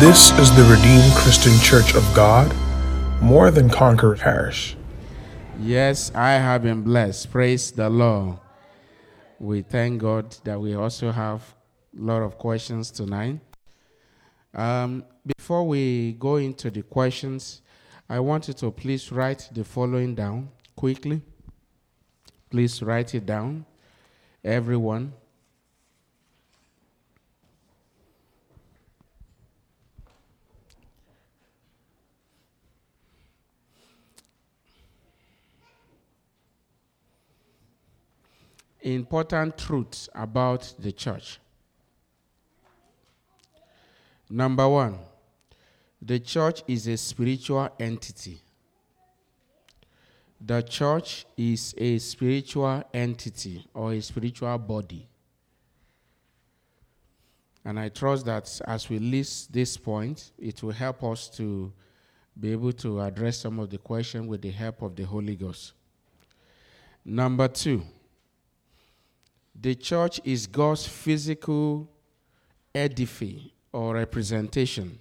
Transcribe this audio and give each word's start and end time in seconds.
This 0.00 0.30
is 0.38 0.50
the 0.56 0.62
Redeemed 0.62 1.12
Christian 1.12 1.52
Church 1.60 1.94
of 1.94 2.02
God, 2.14 2.50
more 3.20 3.50
than 3.50 3.68
Conqueror 3.68 4.16
Parish. 4.16 4.74
Yes, 5.60 6.10
I 6.14 6.30
have 6.30 6.62
been 6.62 6.80
blessed. 6.80 7.30
Praise 7.30 7.70
the 7.70 7.90
Lord. 7.90 8.38
We 9.38 9.60
thank 9.60 10.00
God 10.00 10.34
that 10.44 10.58
we 10.58 10.74
also 10.74 11.12
have 11.12 11.54
a 11.94 12.02
lot 12.02 12.22
of 12.22 12.38
questions 12.38 12.90
tonight. 12.90 13.40
Um, 14.54 15.04
before 15.36 15.68
we 15.68 16.12
go 16.12 16.36
into 16.36 16.70
the 16.70 16.80
questions, 16.80 17.60
I 18.08 18.20
want 18.20 18.48
you 18.48 18.54
to 18.54 18.70
please 18.70 19.12
write 19.12 19.50
the 19.52 19.64
following 19.64 20.14
down 20.14 20.48
quickly. 20.76 21.20
Please 22.48 22.82
write 22.82 23.14
it 23.14 23.26
down, 23.26 23.66
everyone. 24.42 25.12
Important 38.82 39.58
truths 39.58 40.08
about 40.14 40.74
the 40.78 40.92
church. 40.92 41.38
Number 44.28 44.68
one, 44.68 44.98
the 46.00 46.20
church 46.20 46.62
is 46.66 46.86
a 46.86 46.96
spiritual 46.96 47.68
entity. 47.78 48.40
The 50.40 50.62
church 50.62 51.26
is 51.36 51.74
a 51.76 51.98
spiritual 51.98 52.82
entity 52.94 53.66
or 53.74 53.92
a 53.92 54.00
spiritual 54.00 54.56
body. 54.58 55.06
And 57.64 57.78
I 57.78 57.90
trust 57.90 58.24
that 58.26 58.60
as 58.66 58.88
we 58.88 58.98
list 58.98 59.52
this 59.52 59.76
point, 59.76 60.32
it 60.38 60.62
will 60.62 60.72
help 60.72 61.04
us 61.04 61.28
to 61.36 61.70
be 62.38 62.52
able 62.52 62.72
to 62.72 63.00
address 63.02 63.38
some 63.38 63.58
of 63.58 63.68
the 63.68 63.78
questions 63.78 64.26
with 64.26 64.40
the 64.40 64.50
help 64.50 64.80
of 64.80 64.96
the 64.96 65.02
Holy 65.02 65.36
Ghost. 65.36 65.72
Number 67.04 67.48
two, 67.48 67.82
the 69.58 69.74
church 69.74 70.20
is 70.24 70.46
God's 70.46 70.86
physical 70.86 71.88
edifice 72.74 73.50
or 73.72 73.94
representation 73.94 74.98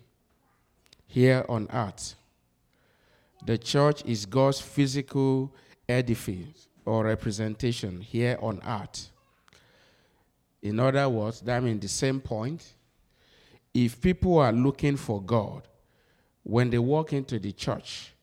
here 1.08 1.46
on 1.50 1.68
earth. 1.72 2.16
The 3.46 3.58
church 3.58 4.04
is 4.06 4.26
God's 4.26 4.60
physical 4.60 5.54
edifice 5.88 6.68
or 6.86 7.06
representation 7.06 8.02
here 8.02 8.38
on 8.42 8.62
earth. 8.66 9.12
In 10.62 10.80
other 10.80 11.08
words, 11.08 11.42
that 11.42 11.64
means 11.64 11.82
the 11.82 11.88
same 11.88 12.20
point. 12.20 12.74
If 13.74 14.02
people 14.02 14.40
are 14.40 14.52
looking 14.52 14.98
for 14.98 15.22
God, 15.22 15.68
when 16.44 16.70
they 16.70 16.80
walk 16.80 17.14
into 17.14 17.40
the 17.40 17.52
church, 17.52 18.14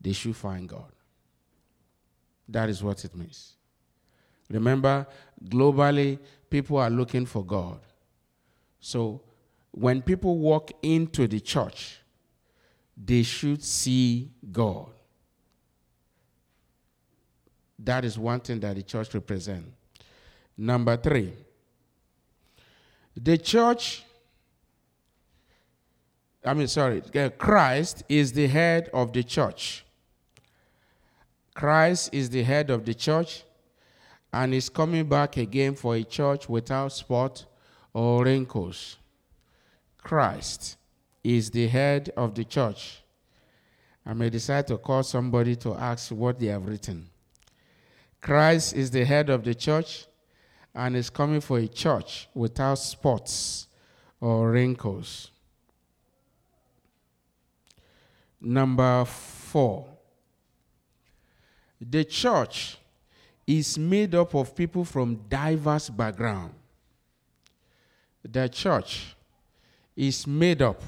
they 0.00 0.12
should 0.12 0.36
find 0.36 0.68
God. 0.68 0.92
That 2.48 2.68
is 2.68 2.82
what 2.82 3.04
it 3.04 3.14
means. 3.16 3.54
Remember, 4.52 5.06
globally, 5.48 6.18
people 6.50 6.76
are 6.76 6.90
looking 6.90 7.26
for 7.26 7.44
God. 7.44 7.80
So 8.80 9.22
when 9.70 10.02
people 10.02 10.38
walk 10.38 10.70
into 10.82 11.26
the 11.26 11.40
church, 11.40 11.98
they 12.96 13.22
should 13.22 13.64
see 13.64 14.30
God. 14.50 14.90
That 17.78 18.04
is 18.04 18.18
one 18.18 18.40
thing 18.40 18.60
that 18.60 18.76
the 18.76 18.82
church 18.82 19.14
represents. 19.14 19.68
Number 20.56 20.96
three, 20.96 21.32
the 23.16 23.38
church, 23.38 24.04
I 26.44 26.54
mean, 26.54 26.68
sorry, 26.68 27.02
uh, 27.14 27.30
Christ 27.30 28.04
is 28.08 28.32
the 28.32 28.46
head 28.46 28.90
of 28.92 29.12
the 29.12 29.24
church. 29.24 29.84
Christ 31.54 32.10
is 32.12 32.30
the 32.30 32.42
head 32.42 32.70
of 32.70 32.84
the 32.84 32.94
church 32.94 33.44
and 34.32 34.54
is 34.54 34.68
coming 34.68 35.06
back 35.06 35.36
again 35.36 35.74
for 35.74 35.94
a 35.94 36.02
church 36.02 36.48
without 36.48 36.92
spot 36.92 37.44
or 37.92 38.24
wrinkles. 38.24 38.96
Christ 39.98 40.76
is 41.22 41.50
the 41.50 41.68
head 41.68 42.12
of 42.16 42.34
the 42.34 42.44
church. 42.44 43.02
I 44.04 44.14
may 44.14 44.30
decide 44.30 44.66
to 44.68 44.78
call 44.78 45.02
somebody 45.02 45.54
to 45.56 45.74
ask 45.74 46.10
what 46.10 46.38
they 46.40 46.46
have 46.46 46.66
written. 46.66 47.08
Christ 48.20 48.74
is 48.74 48.90
the 48.90 49.04
head 49.04 49.30
of 49.30 49.44
the 49.44 49.54
church 49.54 50.06
and 50.74 50.96
is 50.96 51.10
coming 51.10 51.40
for 51.40 51.58
a 51.58 51.68
church 51.68 52.28
without 52.34 52.76
spots 52.76 53.68
or 54.20 54.50
wrinkles. 54.50 55.30
Number 58.40 59.04
four, 59.04 59.86
the 61.80 62.04
church 62.04 62.78
is 63.46 63.78
made 63.78 64.14
up 64.14 64.34
of 64.34 64.54
people 64.54 64.84
from 64.84 65.16
diverse 65.28 65.88
background. 65.88 66.54
The 68.24 68.48
church 68.48 69.16
is 69.96 70.26
made 70.26 70.62
up 70.62 70.80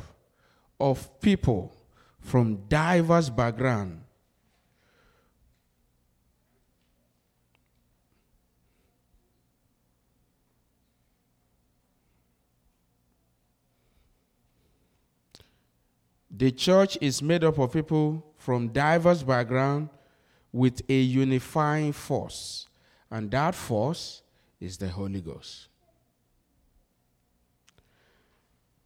of 0.78 1.20
people 1.20 1.72
from 2.20 2.56
diverse 2.69 3.28
background. 3.28 4.00
The 16.37 16.50
church 16.50 16.98
is 17.00 17.22
made 17.22 17.44
up 17.44 17.59
of 17.59 17.72
people 17.72 18.25
from 18.38 18.69
diverse 18.69 19.22
background 19.22 19.88
with 20.54 20.82
a 20.88 21.00
unifying 21.00 21.92
force, 21.92 22.69
and 23.10 23.28
that 23.28 23.56
force 23.56 24.22
is 24.60 24.78
the 24.78 24.87
Holy 24.87 25.20
Ghost. 25.20 25.66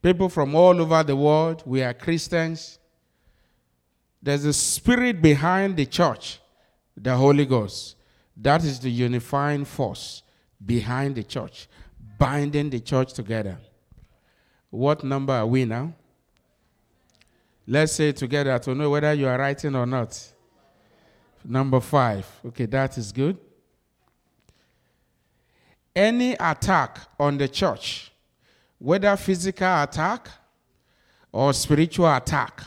People 0.00 0.30
from 0.30 0.54
all 0.54 0.80
over 0.80 1.02
the 1.02 1.14
world, 1.14 1.62
we 1.66 1.82
are 1.82 1.92
Christians. 1.92 2.78
There's 4.22 4.46
a 4.46 4.52
spirit 4.54 5.20
behind 5.20 5.76
the 5.76 5.84
church, 5.84 6.40
the 6.96 7.14
Holy 7.14 7.44
Ghost. 7.44 7.96
That 8.34 8.64
is 8.64 8.80
the 8.80 8.90
unifying 8.90 9.66
force 9.66 10.22
behind 10.64 11.16
the 11.16 11.22
church, 11.22 11.68
binding 12.18 12.70
the 12.70 12.80
church 12.80 13.12
together. 13.12 13.58
What 14.70 15.04
number 15.04 15.34
are 15.34 15.46
we 15.46 15.66
now? 15.66 15.92
Let's 17.66 17.92
say 17.92 18.12
together 18.12 18.58
to 18.58 18.74
know 18.74 18.88
whether 18.88 19.12
you 19.12 19.28
are 19.28 19.36
writing 19.36 19.76
or 19.76 19.84
not. 19.84 20.32
Number 21.44 21.80
five. 21.80 22.26
Okay, 22.46 22.66
that 22.66 22.98
is 22.98 23.12
good. 23.12 23.36
Any 25.94 26.32
attack 26.34 26.98
on 27.18 27.38
the 27.38 27.48
church, 27.48 28.12
whether 28.78 29.16
physical 29.16 29.82
attack 29.82 30.28
or 31.32 31.52
spiritual 31.52 32.14
attack, 32.14 32.62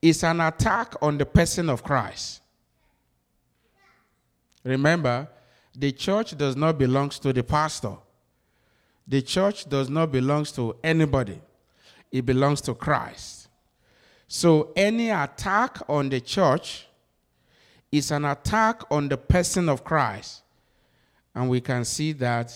is 0.00 0.22
an 0.22 0.40
attack 0.40 0.94
on 1.02 1.18
the 1.18 1.26
person 1.26 1.68
of 1.68 1.82
Christ. 1.82 2.40
Remember, 4.62 5.28
the 5.74 5.92
church 5.92 6.36
does 6.36 6.56
not 6.56 6.78
belong 6.78 7.08
to 7.10 7.32
the 7.32 7.42
pastor. 7.42 7.96
The 9.06 9.22
church 9.22 9.68
does 9.68 9.88
not 9.88 10.12
belong 10.12 10.44
to 10.44 10.76
anybody. 10.84 11.40
It 12.12 12.26
belongs 12.26 12.60
to 12.62 12.74
Christ. 12.74 13.48
So 14.26 14.72
any 14.76 15.10
attack 15.10 15.78
on 15.88 16.10
the 16.10 16.20
church 16.20 16.87
is 17.90 18.10
an 18.10 18.24
attack 18.24 18.82
on 18.90 19.08
the 19.08 19.16
person 19.16 19.68
of 19.68 19.84
Christ. 19.84 20.42
And 21.34 21.48
we 21.48 21.60
can 21.60 21.84
see 21.84 22.12
that 22.12 22.52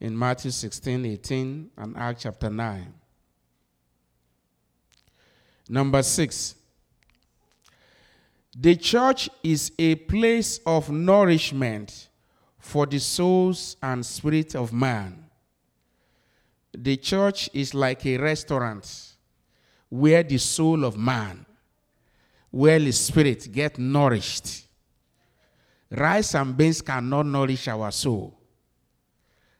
in 0.00 0.18
Matthew 0.18 0.50
16, 0.50 1.04
18, 1.04 1.70
and 1.76 1.96
Acts 1.96 2.22
chapter 2.22 2.50
9. 2.50 2.92
Number 5.68 6.02
six, 6.02 6.56
the 8.56 8.76
church 8.76 9.30
is 9.42 9.72
a 9.78 9.94
place 9.94 10.60
of 10.66 10.90
nourishment 10.90 12.08
for 12.58 12.86
the 12.86 12.98
souls 12.98 13.76
and 13.82 14.04
spirit 14.04 14.54
of 14.54 14.72
man. 14.72 15.24
The 16.76 16.96
church 16.96 17.48
is 17.52 17.74
like 17.74 18.04
a 18.04 18.18
restaurant 18.18 19.14
where 19.88 20.22
the 20.22 20.38
soul 20.38 20.84
of 20.84 20.96
man 20.96 21.46
where 22.54 22.78
the 22.78 22.92
spirit 22.92 23.50
get 23.50 23.80
nourished. 23.80 24.68
Rice 25.90 26.36
and 26.36 26.56
beans 26.56 26.80
cannot 26.80 27.26
nourish 27.26 27.66
our 27.66 27.90
soul. 27.90 28.38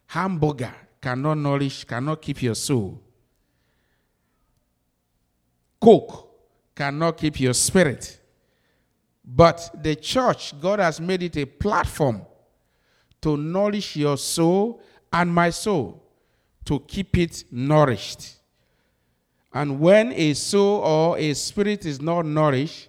Hamburger 0.06 0.72
cannot 1.02 1.38
nourish, 1.38 1.82
cannot 1.82 2.22
keep 2.22 2.40
your 2.40 2.54
soul. 2.54 3.02
Coke 5.80 6.30
cannot 6.76 7.16
keep 7.16 7.40
your 7.40 7.52
spirit. 7.52 8.20
But 9.24 9.70
the 9.82 9.96
church, 9.96 10.54
God 10.60 10.78
has 10.78 11.00
made 11.00 11.24
it 11.24 11.36
a 11.36 11.46
platform 11.46 12.22
to 13.22 13.36
nourish 13.36 13.96
your 13.96 14.16
soul 14.16 14.80
and 15.12 15.34
my 15.34 15.50
soul, 15.50 16.00
to 16.64 16.78
keep 16.78 17.18
it 17.18 17.42
nourished. 17.50 18.36
And 19.54 19.78
when 19.78 20.12
a 20.12 20.34
soul 20.34 20.80
or 20.80 21.16
a 21.16 21.32
spirit 21.32 21.86
is 21.86 22.02
not 22.02 22.26
nourished, 22.26 22.88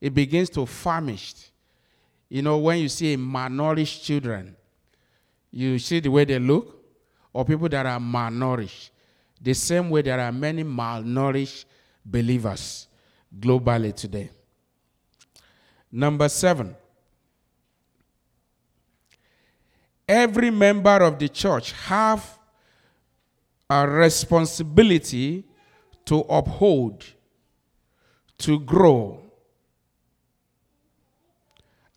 it 0.00 0.14
begins 0.14 0.48
to 0.50 0.64
famish. 0.64 1.34
You 2.30 2.40
know, 2.40 2.56
when 2.56 2.78
you 2.78 2.88
see 2.88 3.18
malnourished 3.18 4.02
children, 4.02 4.56
you 5.50 5.78
see 5.78 6.00
the 6.00 6.08
way 6.08 6.24
they 6.24 6.38
look, 6.38 6.82
or 7.34 7.44
people 7.44 7.68
that 7.68 7.84
are 7.84 8.00
malnourished. 8.00 8.88
The 9.42 9.52
same 9.52 9.90
way 9.90 10.00
there 10.00 10.18
are 10.18 10.32
many 10.32 10.64
malnourished 10.64 11.66
believers 12.02 12.88
globally 13.38 13.94
today. 13.94 14.30
Number 15.92 16.30
seven, 16.30 16.74
every 20.08 20.50
member 20.50 21.02
of 21.02 21.18
the 21.18 21.28
church 21.28 21.72
have 21.72 22.38
a 23.68 23.86
responsibility 23.86 25.44
to 26.10 26.26
uphold, 26.28 27.04
to 28.36 28.58
grow, 28.58 29.22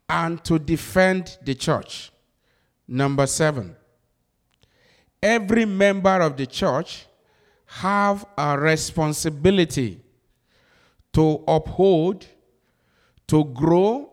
and 0.08 0.44
to 0.44 0.60
defend 0.60 1.40
the 1.44 1.56
church. 1.56 2.12
Number 2.88 3.26
seven, 3.26 3.76
every 5.20 5.66
member 5.66 6.22
of 6.22 6.38
the 6.38 6.46
church 6.46 7.08
have 7.66 8.24
a 8.38 8.56
responsibility 8.56 10.00
to 11.14 11.44
uphold, 11.48 12.28
to 13.26 13.46
grow, 13.46 14.12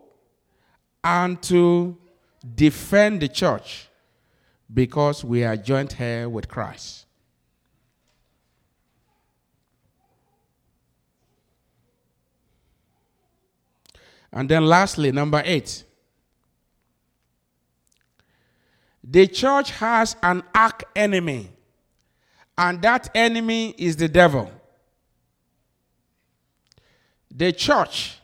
and 1.04 1.42
to 1.42 1.94
defend 2.54 3.20
the 3.20 3.28
church 3.28 3.90
because 4.72 5.22
we 5.22 5.44
are 5.44 5.58
joint 5.58 5.92
here 5.92 6.26
with 6.26 6.48
Christ. 6.48 7.04
And 14.32 14.48
then 14.48 14.64
lastly, 14.64 15.12
number 15.12 15.42
eight. 15.44 15.84
The 19.02 19.26
church 19.26 19.70
has 19.72 20.16
an 20.22 20.42
arch 20.54 20.82
enemy, 20.94 21.50
and 22.56 22.80
that 22.82 23.10
enemy 23.14 23.74
is 23.76 23.96
the 23.96 24.08
devil. 24.08 24.50
The 27.30 27.52
church 27.52 28.18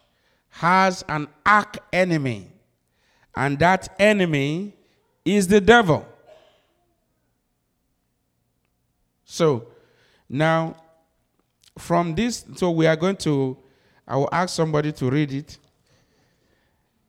has 0.51 1.05
an 1.09 1.29
arch 1.45 1.77
enemy, 1.93 2.53
and 3.35 3.59
that 3.59 3.95
enemy 3.99 4.75
is 5.25 5.49
the 5.49 5.61
devil. 5.61 6.07
So, 9.25 9.67
now, 10.29 10.77
from 11.79 12.15
this, 12.15 12.45
so 12.55 12.71
we 12.71 12.87
are 12.87 12.97
going 12.97 13.17
to, 13.19 13.57
I 14.07 14.17
will 14.17 14.29
ask 14.31 14.55
somebody 14.55 14.93
to 14.93 15.11
read 15.11 15.33
it. 15.33 15.59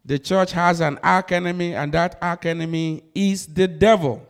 The 0.08 0.18
church 0.18 0.54
has 0.54 0.80
an 0.80 0.98
arch 1.04 1.34
enemy, 1.34 1.76
and 1.76 1.92
that 1.92 2.18
arch 2.22 2.46
enemy 2.46 3.04
is 3.14 3.46
the 3.46 3.68
devil. 3.68 4.26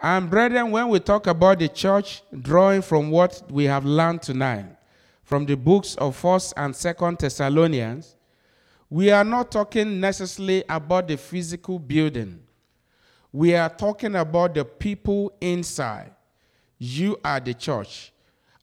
And, 0.00 0.30
brethren, 0.30 0.70
when 0.70 0.88
we 0.88 0.98
talk 0.98 1.26
about 1.26 1.58
the 1.58 1.68
church, 1.68 2.22
drawing 2.40 2.80
from 2.80 3.10
what 3.10 3.42
we 3.50 3.64
have 3.64 3.84
learned 3.84 4.22
tonight, 4.22 4.64
from 5.24 5.44
the 5.44 5.56
books 5.56 5.94
of 5.96 6.20
1st 6.20 6.54
and 6.56 6.74
2nd 6.74 7.18
Thessalonians, 7.18 8.16
we 8.88 9.10
are 9.10 9.24
not 9.24 9.50
talking 9.50 10.00
necessarily 10.00 10.64
about 10.70 11.06
the 11.06 11.18
physical 11.18 11.78
building. 11.78 12.40
We 13.30 13.54
are 13.54 13.68
talking 13.68 14.16
about 14.16 14.54
the 14.54 14.64
people 14.64 15.34
inside. 15.38 16.12
You 16.78 17.18
are 17.22 17.40
the 17.40 17.52
church. 17.52 18.10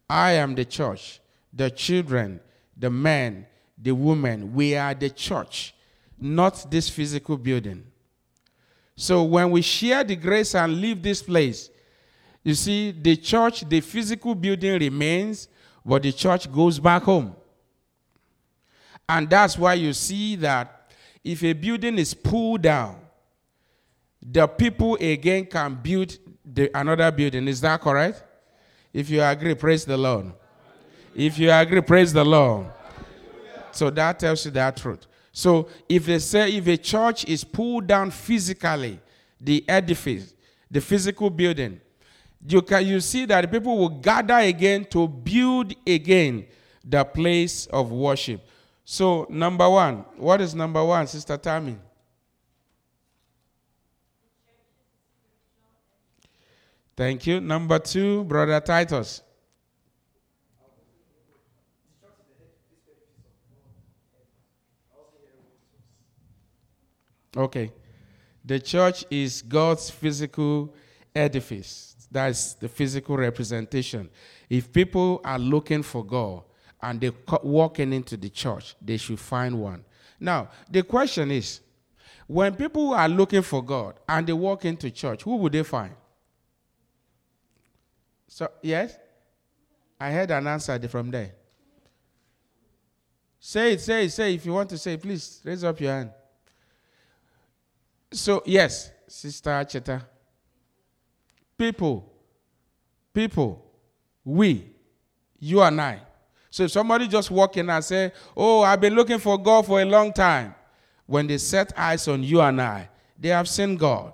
I 0.09 0.31
am 0.31 0.55
the 0.55 0.65
church. 0.65 1.21
The 1.53 1.69
children, 1.69 2.39
the 2.75 2.89
men, 2.89 3.45
the 3.81 3.91
women. 3.91 4.53
We 4.53 4.75
are 4.75 4.93
the 4.93 5.09
church, 5.09 5.73
not 6.19 6.69
this 6.69 6.89
physical 6.89 7.37
building. 7.37 7.83
So 8.95 9.23
when 9.23 9.49
we 9.51 9.61
share 9.61 10.03
the 10.03 10.15
grace 10.15 10.53
and 10.53 10.79
leave 10.79 11.01
this 11.01 11.21
place, 11.23 11.69
you 12.43 12.53
see, 12.53 12.91
the 12.91 13.15
church, 13.15 13.67
the 13.67 13.81
physical 13.81 14.35
building 14.35 14.79
remains, 14.79 15.47
but 15.85 16.03
the 16.03 16.11
church 16.11 16.51
goes 16.51 16.79
back 16.79 17.03
home. 17.03 17.35
And 19.07 19.29
that's 19.29 19.57
why 19.57 19.75
you 19.75 19.93
see 19.93 20.35
that 20.37 20.91
if 21.23 21.43
a 21.43 21.53
building 21.53 21.97
is 21.97 22.13
pulled 22.13 22.61
down, 22.61 22.97
the 24.21 24.47
people 24.47 24.95
again 24.95 25.45
can 25.45 25.75
build 25.75 26.17
the, 26.45 26.69
another 26.77 27.11
building. 27.11 27.47
Is 27.47 27.61
that 27.61 27.81
correct? 27.81 28.23
If 28.93 29.09
you 29.09 29.21
agree, 29.21 29.55
praise 29.55 29.85
the 29.85 29.97
Lord. 29.97 30.31
If 31.15 31.37
you 31.37 31.51
agree, 31.51 31.81
praise 31.81 32.13
the 32.13 32.23
Lord. 32.23 32.67
So 33.75 33.89
that 33.89 34.19
tells 34.19 34.45
you 34.45 34.51
that 34.51 34.77
truth. 34.77 35.07
So 35.31 35.69
if 35.88 36.06
they 36.06 36.19
say 36.19 36.53
if 36.53 36.68
a 36.68 36.77
church 36.77 37.25
is 37.25 37.44
pulled 37.44 37.88
down 37.88 38.12
physically, 38.12 39.00
the 39.39 39.63
edifice, 39.68 40.33
the 40.69 40.81
physical 40.81 41.29
building, 41.29 41.79
you 42.47 42.62
can 42.62 42.85
you 42.85 43.00
see 43.00 43.25
that 43.25 43.50
people 43.51 43.77
will 43.77 43.89
gather 43.89 44.38
again 44.38 44.85
to 44.85 45.07
build 45.07 45.73
again 45.85 46.45
the 46.83 47.03
place 47.03 47.68
of 47.68 47.91
worship. 47.91 48.45
So 48.83 49.27
number 49.29 49.69
one, 49.69 49.97
what 50.17 50.41
is 50.41 50.56
number 50.56 50.83
one, 50.83 51.07
Sister 51.07 51.38
Tammy? 51.38 51.77
Thank 56.97 57.25
you. 57.25 57.39
Number 57.39 57.79
two, 57.79 58.24
Brother 58.25 58.59
Titus. 58.59 59.21
Okay. 67.35 67.71
The 68.43 68.59
church 68.59 69.05
is 69.09 69.41
God's 69.41 69.89
physical 69.89 70.73
edifice. 71.15 71.95
That's 72.11 72.55
the 72.55 72.67
physical 72.67 73.15
representation. 73.17 74.09
If 74.49 74.71
people 74.71 75.21
are 75.23 75.39
looking 75.39 75.83
for 75.83 76.03
God 76.03 76.43
and 76.81 76.99
they're 76.99 77.13
walking 77.43 77.93
into 77.93 78.17
the 78.17 78.29
church, 78.29 78.75
they 78.81 78.97
should 78.97 79.19
find 79.19 79.59
one. 79.59 79.85
Now, 80.19 80.49
the 80.69 80.83
question 80.83 81.31
is 81.31 81.61
when 82.27 82.55
people 82.55 82.93
are 82.93 83.07
looking 83.07 83.41
for 83.41 83.63
God 83.63 83.95
and 84.09 84.25
they 84.27 84.33
walk 84.33 84.65
into 84.65 84.91
church, 84.91 85.23
who 85.23 85.37
would 85.37 85.53
they 85.53 85.63
find? 85.63 85.93
So, 88.27 88.50
yes? 88.61 88.97
I 90.00 90.11
heard 90.11 90.31
an 90.31 90.47
answer 90.47 90.79
from 90.88 91.11
there. 91.11 91.33
Say 93.39 93.73
it, 93.73 93.81
say 93.81 94.05
it, 94.05 94.09
say 94.11 94.33
it. 94.33 94.35
If 94.35 94.45
you 94.45 94.53
want 94.53 94.69
to 94.69 94.77
say 94.77 94.97
please 94.97 95.41
raise 95.43 95.63
up 95.63 95.79
your 95.79 95.91
hand. 95.91 96.11
So, 98.12 98.44
yes, 98.46 98.91
Sister 99.08 99.63
Cheta. 99.70 100.01
People, 101.58 102.12
people, 103.13 103.63
we, 104.24 104.65
you 105.39 105.62
and 105.62 105.80
I. 105.80 106.01
So 106.50 106.63
if 106.63 106.72
somebody 106.72 107.08
just 107.08 107.32
walk 107.32 107.56
in 107.58 107.70
and 107.70 107.84
say, 107.84 108.12
Oh, 108.36 108.62
I've 108.62 108.82
been 108.82 108.94
looking 108.94 109.20
for 109.20 109.38
God 109.38 109.65
for 109.65 109.82
a 109.82 109.86
long 109.86 110.12
time, 110.12 110.53
when 111.06 111.27
they 111.27 111.38
set 111.38 111.72
eyes 111.77 112.08
on 112.08 112.24
you 112.24 112.41
and 112.41 112.62
I, 112.62 112.89
they 113.18 113.30
have 113.30 113.48
seen 113.48 113.77
God. 113.77 114.13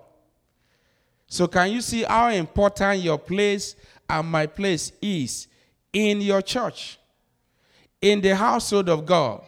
So 1.27 1.47
can 1.47 1.71
you 1.71 1.81
see 1.81 2.03
how 2.03 2.29
important 2.29 3.01
your 3.01 3.17
place 3.17 3.75
and 4.09 4.27
my 4.27 4.45
place 4.45 4.91
is 5.01 5.47
in 5.91 6.21
your 6.21 6.41
church, 6.41 6.99
in 8.01 8.21
the 8.21 8.35
household 8.35 8.89
of 8.89 9.05
God? 9.05 9.43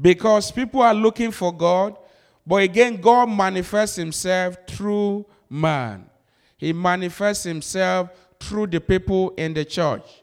Because 0.00 0.50
people 0.50 0.82
are 0.82 0.94
looking 0.94 1.30
for 1.30 1.52
God, 1.52 1.96
but 2.46 2.62
again, 2.62 3.00
God 3.00 3.28
manifests 3.28 3.96
himself 3.96 4.56
through 4.66 5.26
man. 5.48 6.06
He 6.56 6.72
manifests 6.72 7.44
himself 7.44 8.10
through 8.38 8.68
the 8.68 8.80
people 8.80 9.30
in 9.36 9.54
the 9.54 9.64
church. 9.64 10.22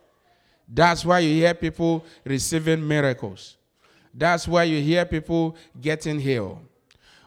That's 0.67 1.05
why 1.05 1.19
you 1.19 1.33
hear 1.33 1.53
people 1.53 2.03
receiving 2.25 2.85
miracles. 2.85 3.57
That's 4.13 4.47
why 4.47 4.63
you 4.63 4.81
hear 4.81 5.05
people 5.05 5.55
getting 5.79 6.19
healed. 6.19 6.59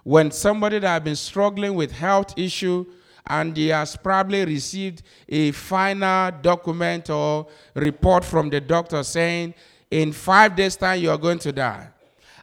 When 0.02 0.30
somebody 0.30 0.78
that 0.80 0.88
has 0.88 1.02
been 1.02 1.16
struggling 1.16 1.74
with 1.74 1.92
health 1.92 2.36
issue 2.36 2.84
and 3.26 3.56
he 3.56 3.68
has 3.68 3.96
probably 3.96 4.44
received 4.44 5.02
a 5.28 5.52
final 5.52 6.32
document 6.42 7.10
or 7.10 7.46
report 7.74 8.24
from 8.24 8.50
the 8.50 8.60
doctor 8.60 9.02
saying, 9.02 9.54
in 9.90 10.12
five 10.12 10.56
days' 10.56 10.76
time, 10.76 11.00
you 11.00 11.10
are 11.10 11.18
going 11.18 11.38
to 11.38 11.52
die 11.52 11.88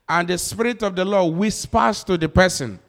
and 0.10 0.28
the 0.28 0.38
Spirit 0.38 0.84
of 0.84 0.96
the 0.96 1.06
Lord 1.06 1.36
whispers 1.36 2.04
to 2.06 2.18
the 2.18 2.30
person, 2.30 2.80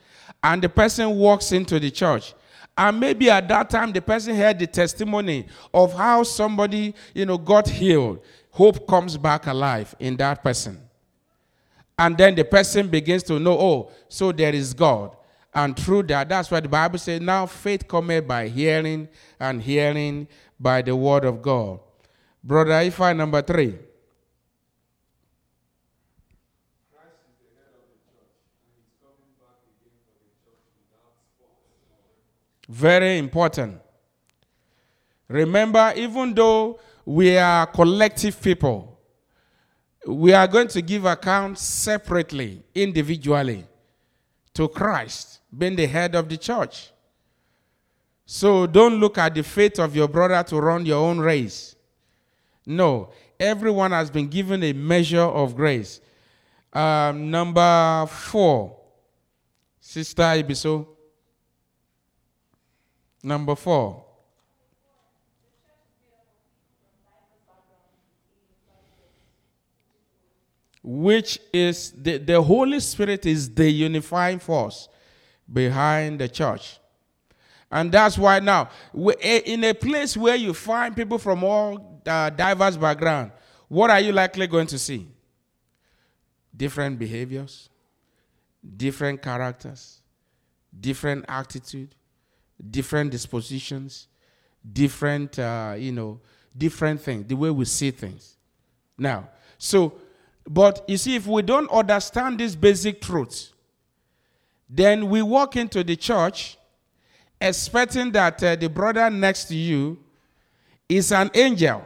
and 0.42 0.62
the 0.62 0.68
person 0.68 1.16
walks 1.16 1.52
into 1.52 1.80
the 1.80 1.90
church. 1.90 2.34
And 2.76 3.00
maybe 3.00 3.28
at 3.28 3.48
that 3.48 3.70
time, 3.70 3.92
the 3.92 4.00
person 4.00 4.36
heard 4.36 4.58
the 4.58 4.66
testimony 4.68 5.46
of 5.74 5.92
how 5.94 6.22
somebody, 6.22 6.94
you 7.12 7.26
know, 7.26 7.36
got 7.36 7.68
healed. 7.68 8.20
Hope 8.52 8.86
comes 8.86 9.16
back 9.16 9.48
alive 9.48 9.94
in 9.98 10.16
that 10.18 10.44
person. 10.44 10.80
And 11.98 12.16
then 12.16 12.36
the 12.36 12.44
person 12.44 12.86
begins 12.86 13.24
to 13.24 13.40
know, 13.40 13.58
oh, 13.58 13.90
so 14.08 14.30
there 14.30 14.54
is 14.54 14.72
God. 14.72 15.16
And 15.52 15.76
through 15.76 16.04
that, 16.04 16.28
that's 16.28 16.50
why 16.50 16.60
the 16.60 16.68
Bible 16.68 16.98
says, 16.98 17.20
now 17.20 17.46
faith 17.46 17.88
cometh 17.88 18.28
by 18.28 18.46
hearing, 18.46 19.08
and 19.40 19.60
hearing 19.60 20.28
by 20.60 20.82
the 20.82 20.94
word 20.94 21.24
of 21.24 21.42
God. 21.42 21.80
Brother 22.44 22.70
Ifa, 22.70 23.16
number 23.16 23.42
three. 23.42 23.76
Very 32.68 33.18
important. 33.18 33.80
Remember, 35.28 35.92
even 35.96 36.34
though 36.34 36.78
we 37.04 37.36
are 37.36 37.66
collective 37.66 38.40
people, 38.40 38.98
we 40.06 40.32
are 40.32 40.46
going 40.46 40.68
to 40.68 40.82
give 40.82 41.04
account 41.04 41.58
separately, 41.58 42.62
individually, 42.74 43.64
to 44.54 44.68
Christ, 44.68 45.40
being 45.56 45.76
the 45.76 45.86
head 45.86 46.14
of 46.14 46.28
the 46.28 46.36
church. 46.36 46.90
So 48.26 48.66
don't 48.66 49.00
look 49.00 49.16
at 49.16 49.34
the 49.34 49.42
faith 49.42 49.78
of 49.78 49.96
your 49.96 50.08
brother 50.08 50.42
to 50.48 50.60
run 50.60 50.84
your 50.84 50.98
own 50.98 51.18
race. 51.18 51.74
No, 52.66 53.10
everyone 53.40 53.92
has 53.92 54.10
been 54.10 54.28
given 54.28 54.62
a 54.62 54.72
measure 54.74 55.22
of 55.22 55.56
grace. 55.56 56.00
Um, 56.72 57.30
number 57.30 58.06
four, 58.06 58.76
Sister 59.80 60.22
Ibiso. 60.22 60.86
Number 63.28 63.54
four. 63.54 64.04
Which 70.82 71.38
is 71.52 71.92
the, 71.92 72.16
the 72.16 72.40
Holy 72.40 72.80
Spirit 72.80 73.26
is 73.26 73.54
the 73.54 73.70
unifying 73.70 74.38
force 74.38 74.88
behind 75.52 76.18
the 76.18 76.28
church. 76.28 76.78
And 77.70 77.92
that's 77.92 78.16
why 78.16 78.40
now, 78.40 78.70
in 78.94 79.62
a 79.62 79.74
place 79.74 80.16
where 80.16 80.36
you 80.36 80.54
find 80.54 80.96
people 80.96 81.18
from 81.18 81.44
all 81.44 82.00
uh, 82.06 82.30
diverse 82.30 82.78
background, 82.78 83.32
what 83.68 83.90
are 83.90 84.00
you 84.00 84.12
likely 84.12 84.46
going 84.46 84.68
to 84.68 84.78
see? 84.78 85.06
Different 86.56 86.98
behaviors, 86.98 87.68
different 88.78 89.20
characters, 89.20 90.00
different 90.80 91.26
attitude, 91.28 91.94
different 92.70 93.10
dispositions, 93.10 94.08
different, 94.72 95.38
uh, 95.38 95.74
you 95.76 95.92
know, 95.92 96.20
different 96.56 97.00
things, 97.00 97.26
the 97.26 97.36
way 97.36 97.50
we 97.50 97.64
see 97.64 97.90
things. 97.90 98.36
Now, 98.96 99.28
so, 99.58 99.94
but 100.48 100.84
you 100.88 100.96
see, 100.96 101.16
if 101.16 101.26
we 101.26 101.42
don't 101.42 101.70
understand 101.70 102.38
these 102.38 102.56
basic 102.56 103.00
truths, 103.00 103.52
then 104.68 105.08
we 105.08 105.22
walk 105.22 105.56
into 105.56 105.84
the 105.84 105.96
church 105.96 106.58
expecting 107.40 108.10
that 108.12 108.42
uh, 108.42 108.56
the 108.56 108.68
brother 108.68 109.08
next 109.10 109.44
to 109.44 109.56
you 109.56 109.98
is 110.88 111.12
an 111.12 111.30
angel. 111.34 111.84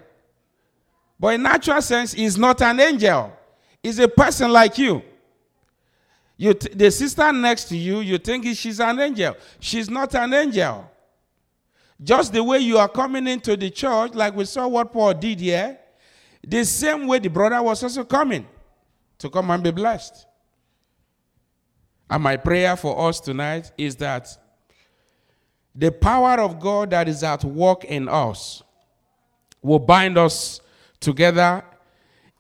But 1.19 1.35
in 1.35 1.43
natural 1.43 1.83
sense, 1.83 2.13
he's 2.13 2.37
not 2.37 2.63
an 2.63 2.81
angel. 2.81 3.33
He's 3.83 3.99
a 3.99 4.09
person 4.09 4.53
like 4.53 4.79
you. 4.79 5.03
You 6.43 6.55
t- 6.55 6.75
the 6.75 6.91
sister 6.91 7.33
next 7.33 7.67
to 7.67 7.77
you, 7.77 8.01
you 8.01 8.19
think 8.19 8.45
she's 8.57 8.81
an 8.81 8.99
angel. 8.99 9.37
She's 9.61 9.89
not 9.89 10.13
an 10.17 10.35
angel. 10.35 10.91
Just 12.03 12.33
the 12.33 12.43
way 12.43 12.59
you 12.59 12.79
are 12.79 12.89
coming 12.89 13.29
into 13.29 13.57
the 13.57 13.71
church, 13.71 14.13
like 14.15 14.35
we 14.35 14.45
saw 14.45 14.67
what 14.67 14.93
Paul 14.93 15.15
did 15.15 15.39
here, 15.39 15.79
the 16.45 16.65
same 16.65 17.07
way 17.07 17.21
the 17.21 17.29
brother 17.29 17.63
was 17.63 17.81
also 17.85 18.03
coming 18.03 18.45
to 19.19 19.31
come 19.31 19.53
and 19.53 19.63
be 19.63 19.71
blessed. 19.71 20.27
And 22.11 22.25
my 22.25 22.37
prayer 22.37 22.75
for 22.77 23.09
us 23.09 23.21
tonight 23.21 23.71
is 23.79 23.95
that 23.97 24.27
the 25.77 25.93
power 25.93 26.41
of 26.41 26.59
God 26.59 26.91
that 26.91 27.09
is 27.09 27.23
at 27.23 27.45
work 27.45 27.85
in 27.85 28.09
us 28.09 28.65
will 29.63 29.79
bind 29.79 30.19
us 30.19 30.61
together 30.99 31.63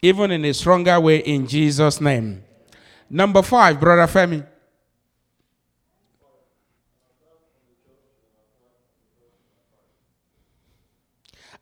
even 0.03 0.33
in 0.33 0.45
a 0.45 0.53
stronger 0.53 0.99
way 0.99 1.19
in 1.19 1.47
Jesus' 1.47 2.01
name. 2.01 2.43
Number 3.13 3.43
five, 3.43 3.79
Brother 3.79 4.11
Femi. 4.11 4.45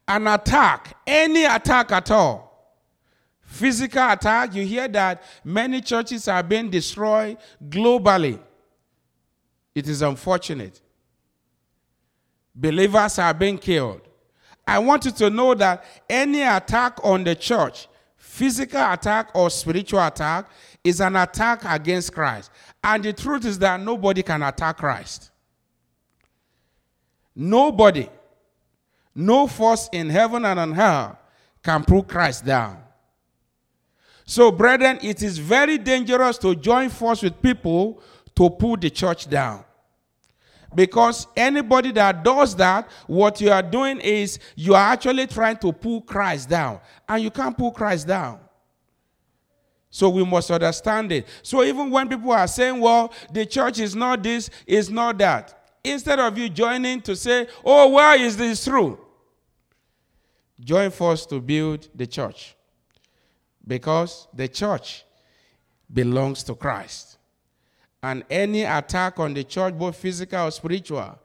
An 0.09 0.27
attack, 0.27 0.97
any 1.07 1.45
attack 1.45 1.93
at 1.93 2.11
all. 2.11 2.49
Physical 3.43 4.11
attack, 4.11 4.55
you 4.55 4.65
hear 4.65 4.89
that 4.89 5.23
many 5.45 5.83
churches 5.83 6.27
are 6.29 6.43
being 6.43 6.71
destroyed 6.71 7.37
globally. 7.69 8.41
It 9.75 9.89
is 9.89 10.01
unfortunate 10.01 10.81
believers 12.61 13.19
are 13.19 13.35
being 13.35 13.59
killed. 13.59 14.03
I 14.67 14.79
want 14.79 15.05
you 15.05 15.11
to 15.13 15.31
know 15.31 15.55
that 15.55 15.85
any 16.09 16.43
attack 16.43 16.99
on 17.03 17.25
the 17.25 17.35
church, 17.35 17.89
physical 18.17 18.93
attack 18.93 19.31
or 19.35 19.51
spiritual 19.51 20.05
attack, 20.07 20.49
is 20.83 21.01
an 21.01 21.17
attack 21.17 21.63
against 21.65 22.13
Christ. 22.13 22.51
And 22.83 23.05
the 23.05 23.13
truth 23.13 23.45
is 23.45 23.59
that 23.59 23.81
nobody 23.81 24.23
can 24.23 24.43
attack 24.43 24.79
Christ. 24.79 25.31
Nobody, 27.35 28.09
no 29.15 29.47
force 29.47 29.89
in 29.93 30.09
heaven 30.11 30.45
and 30.45 30.59
on 30.59 30.73
hell 30.73 31.19
can 31.63 31.85
pull 31.85 32.03
Christ 32.03 32.45
down. 32.45 32.83
So, 34.25 34.53
brethren, 34.53 34.99
it 35.03 35.23
is 35.23 35.39
very 35.39 35.77
dangerous 35.77 36.39
to 36.39 36.55
join 36.55 36.89
force 36.89 37.23
with 37.23 37.41
people 37.43 38.01
to 38.37 38.49
pull 38.49 38.77
the 38.77 38.89
church 38.89 39.29
down. 39.29 39.65
Because 40.75 41.27
anybody 41.37 41.91
that 41.93 42.23
does 42.23 42.55
that, 42.57 42.89
what 43.07 43.41
you 43.41 43.51
are 43.51 43.63
doing 43.63 43.99
is 44.01 44.39
you 44.55 44.75
are 44.75 44.93
actually 44.93 45.27
trying 45.27 45.57
to 45.59 45.73
pull 45.73 46.01
Christ 46.03 46.49
down. 46.49 46.81
And 47.09 47.23
you 47.23 47.31
can't 47.31 47.59
pull 47.59 47.73
Christ 47.73 48.07
down. 48.07 48.39
So 49.91 50.09
we 50.09 50.25
must 50.25 50.51
understand 50.51 51.11
it. 51.11 51.27
So 51.43 51.65
even 51.65 51.91
when 51.91 52.09
people 52.09 52.31
are 52.31 52.47
saying, 52.47 52.81
well, 52.81 53.13
the 53.33 53.45
church 53.45 53.81
is 53.81 53.97
not 53.97 54.23
this, 54.23 54.49
it's 54.67 54.89
not 54.89 55.19
that, 55.19 55.75
instead 55.83 56.21
of 56.21 56.39
you 56.39 56.49
joining 56.49 57.01
to 57.03 57.17
say, 57.17 57.49
oh, 57.65 57.89
why 57.89 58.17
is 58.17 58.37
this 58.37 58.65
true? 58.65 58.99
Join 60.61 60.91
force 60.91 61.27
to 61.27 61.41
build 61.41 61.89
the 61.95 62.07
church. 62.07 62.55
Because 63.67 64.29
the 64.33 64.47
church 64.47 65.05
belongs 65.93 66.43
to 66.45 66.55
Christ. 66.55 67.19
And 68.03 68.25
any 68.31 68.63
attack 68.63 69.19
on 69.19 69.35
the 69.35 69.45
church, 69.45 69.77
both 69.77 69.97
physical 69.97 70.47
or 70.47 70.51
spiritual, 70.51 71.19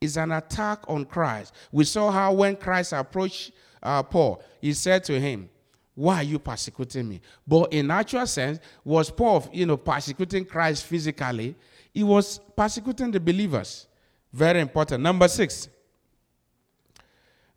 is 0.00 0.16
an 0.16 0.32
attack 0.32 0.80
on 0.88 1.04
Christ. 1.04 1.54
We 1.70 1.84
saw 1.84 2.10
how 2.10 2.32
when 2.32 2.56
Christ 2.56 2.92
approached 2.92 3.52
uh, 3.82 4.02
Paul, 4.02 4.42
he 4.60 4.72
said 4.72 5.04
to 5.04 5.20
him, 5.20 5.48
why 5.96 6.16
are 6.16 6.22
you 6.22 6.38
persecuting 6.38 7.08
me? 7.08 7.22
But 7.46 7.72
in 7.72 7.90
actual 7.90 8.26
sense, 8.26 8.60
was 8.84 9.10
Paul, 9.10 9.48
you 9.50 9.64
know, 9.64 9.78
persecuting 9.78 10.44
Christ 10.44 10.84
physically? 10.84 11.56
He 11.92 12.04
was 12.04 12.38
persecuting 12.54 13.10
the 13.10 13.18
believers. 13.18 13.86
Very 14.30 14.60
important. 14.60 15.02
Number 15.02 15.26
six. 15.26 15.70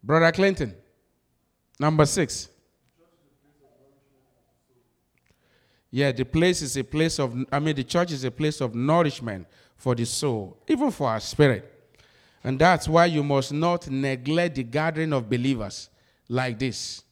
Brother 0.01 0.31
Clinton. 0.31 0.73
Number 1.77 2.05
six. 2.05 2.47
Yeah, 5.91 6.13
the 6.13 6.23
place 6.23 6.61
is 6.61 6.77
a 6.77 6.83
place 6.83 7.19
of, 7.19 7.35
I 7.51 7.59
mean, 7.59 7.75
the 7.75 7.83
church 7.83 8.13
is 8.13 8.23
a 8.23 8.31
place 8.31 8.61
of 8.61 8.73
nourishment 8.73 9.47
for 9.75 9.95
the 9.95 10.05
soul, 10.05 10.57
even 10.65 10.91
for 10.91 11.09
our 11.09 11.19
spirit. 11.19 11.73
And 12.41 12.57
that's 12.57 12.87
why 12.87 13.07
you 13.07 13.21
must 13.21 13.51
not 13.51 13.89
neglect 13.89 14.55
the 14.55 14.63
gathering 14.63 15.11
of 15.11 15.29
believers 15.29 15.89
like 16.29 16.57
this. 16.57 17.03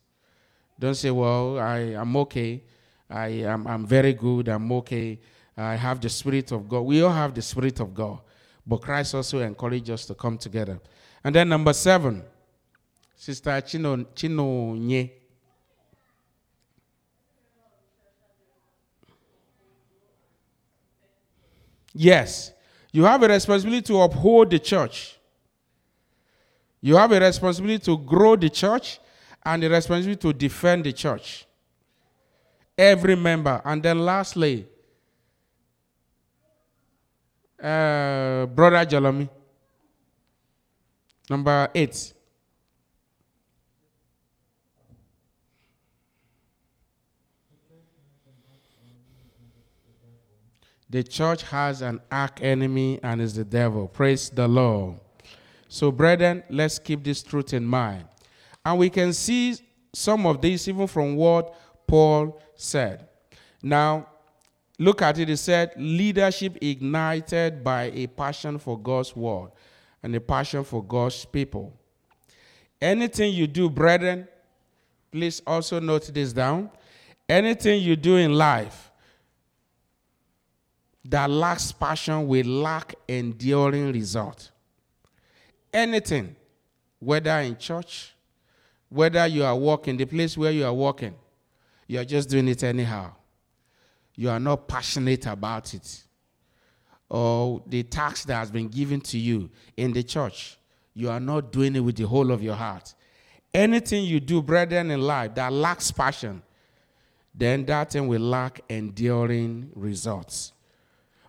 Don't 0.79 0.95
say, 0.95 1.11
well, 1.11 1.59
I 1.59 1.79
am 1.79 2.15
okay. 2.17 2.63
I 3.09 3.27
am 3.27 3.65
I'm 3.67 3.85
very 3.85 4.13
good. 4.13 4.47
I'm 4.47 4.71
okay. 4.73 5.19
I 5.55 5.75
have 5.75 5.99
the 5.99 6.09
Spirit 6.09 6.51
of 6.51 6.69
God. 6.69 6.81
We 6.81 7.01
all 7.01 7.11
have 7.11 7.33
the 7.33 7.41
Spirit 7.41 7.79
of 7.79 7.93
God. 7.93 8.19
But 8.65 8.81
Christ 8.81 9.15
also 9.15 9.39
encouraged 9.39 9.89
us 9.89 10.05
to 10.05 10.13
come 10.13 10.37
together. 10.37 10.79
And 11.23 11.33
then 11.33 11.49
number 11.49 11.73
seven, 11.73 12.23
Sister 13.15 13.59
Chino, 13.61 14.03
Chino 14.13 14.73
Nye. 14.75 15.11
Yes, 21.93 22.51
you 22.91 23.03
have 23.05 23.23
a 23.23 23.27
responsibility 23.27 23.81
to 23.87 24.01
uphold 24.01 24.51
the 24.51 24.59
church. 24.59 25.17
You 26.79 26.95
have 26.95 27.11
a 27.11 27.19
responsibility 27.19 27.83
to 27.85 27.97
grow 27.97 28.35
the 28.35 28.49
church 28.51 28.99
and 29.47 29.63
a 29.63 29.69
responsibility 29.69 30.19
to 30.19 30.33
defend 30.33 30.83
the 30.83 30.91
church. 30.91 31.45
Every 32.77 33.15
member. 33.15 33.61
And 33.63 33.81
then 33.81 33.99
lastly, 33.99 34.67
uh, 37.57 38.45
Brother 38.47 38.85
Jalami. 38.85 39.29
Number 41.29 41.69
eight. 41.73 42.13
The 50.89 51.03
church 51.03 51.43
has 51.43 51.81
an 51.81 52.01
arch 52.11 52.41
enemy 52.41 52.99
and 53.01 53.21
is 53.21 53.35
the 53.35 53.45
devil. 53.45 53.87
Praise 53.87 54.29
the 54.29 54.47
Lord. 54.47 54.99
So, 55.69 55.91
brethren, 55.91 56.43
let's 56.49 56.79
keep 56.79 57.03
this 57.03 57.23
truth 57.23 57.53
in 57.53 57.65
mind. 57.65 58.05
And 58.67 58.79
we 58.79 58.89
can 58.89 59.13
see 59.13 59.55
some 59.93 60.25
of 60.25 60.41
this 60.41 60.67
even 60.67 60.87
from 60.87 61.15
what 61.15 61.55
Paul 61.87 62.37
said. 62.53 63.07
Now, 63.63 64.09
look 64.77 65.01
at 65.01 65.17
it. 65.17 65.29
He 65.29 65.37
said, 65.37 65.71
leadership 65.77 66.57
ignited 66.61 67.63
by 67.63 67.83
a 67.83 68.07
passion 68.07 68.59
for 68.59 68.77
God's 68.77 69.15
word 69.15 69.51
and 70.03 70.13
a 70.13 70.19
passion 70.19 70.65
for 70.65 70.83
God's 70.83 71.23
people. 71.23 71.79
Anything 72.81 73.33
you 73.33 73.47
do, 73.47 73.69
brethren, 73.69 74.27
please 75.13 75.41
also 75.47 75.79
note 75.79 76.13
this 76.13 76.33
down. 76.33 76.69
Anything 77.29 77.81
you 77.81 77.95
do 77.95 78.17
in 78.17 78.33
life 78.33 78.91
that 81.05 81.29
lacks 81.29 81.71
passion 81.71 82.27
will 82.27 82.45
lack 82.45 82.95
enduring 83.07 83.93
result. 83.93 84.51
Anything, 85.71 86.35
whether 86.99 87.39
in 87.39 87.55
church, 87.55 88.13
whether 88.89 89.25
you 89.27 89.43
are 89.43 89.55
walking, 89.55 89.97
the 89.97 90.05
place 90.05 90.37
where 90.37 90.51
you 90.51 90.65
are 90.65 90.73
walking, 90.73 91.15
you 91.87 91.99
are 91.99 92.05
just 92.05 92.29
doing 92.29 92.47
it 92.47 92.63
anyhow. 92.63 93.11
You 94.15 94.29
are 94.29 94.39
not 94.39 94.67
passionate 94.67 95.25
about 95.25 95.73
it. 95.73 96.03
Or 97.09 97.63
the 97.67 97.83
task 97.83 98.27
that 98.27 98.35
has 98.35 98.51
been 98.51 98.67
given 98.67 98.99
to 99.01 99.17
you 99.17 99.49
in 99.77 99.93
the 99.93 100.03
church, 100.03 100.57
you 100.93 101.09
are 101.09 101.19
not 101.19 101.51
doing 101.51 101.75
it 101.75 101.79
with 101.79 101.95
the 101.95 102.07
whole 102.07 102.31
of 102.31 102.41
your 102.41 102.55
heart. 102.55 102.93
Anything 103.53 104.03
you 104.03 104.19
do, 104.19 104.41
brethren, 104.41 104.91
in 104.91 105.01
life 105.01 105.35
that 105.35 105.53
lacks 105.53 105.91
passion, 105.91 106.41
then 107.33 107.65
that 107.65 107.91
thing 107.91 108.07
will 108.07 108.21
lack 108.21 108.61
enduring 108.67 109.69
results. 109.75 110.53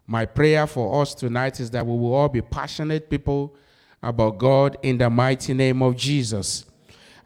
My 0.06 0.24
prayer 0.24 0.66
for 0.66 1.02
us 1.02 1.14
tonight 1.14 1.60
is 1.60 1.70
that 1.72 1.86
we 1.86 1.92
will 1.92 2.14
all 2.14 2.30
be 2.30 2.40
passionate 2.40 3.10
people 3.10 3.54
about 4.02 4.38
God 4.38 4.78
in 4.82 4.96
the 4.96 5.10
mighty 5.10 5.52
name 5.52 5.82
of 5.82 5.96
Jesus. 5.96 6.64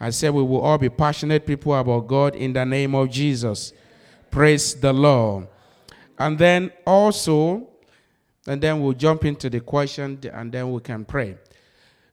I 0.03 0.11
said 0.11 0.35
we 0.35 0.43
will 0.43 0.61
all 0.61 0.79
be 0.79 0.89
passionate 0.89 1.47
people 1.47 1.73
about 1.77 2.09
God 2.09 2.35
in 2.35 2.53
the 2.53 2.65
name 2.67 2.93
of 2.97 3.09
Jesus. 3.09 3.73
Praise 4.33 4.75
the 4.75 4.93
Lord. 4.93 5.47
And 6.19 6.37
then 6.37 6.73
also, 6.85 7.69
and 8.45 8.61
then 8.61 8.83
we'll 8.83 8.95
jump 8.95 9.25
into 9.25 9.49
the 9.49 9.61
question 9.61 10.19
and 10.33 10.51
then 10.51 10.73
we 10.73 10.81
can 10.81 11.05
pray. 11.05 11.37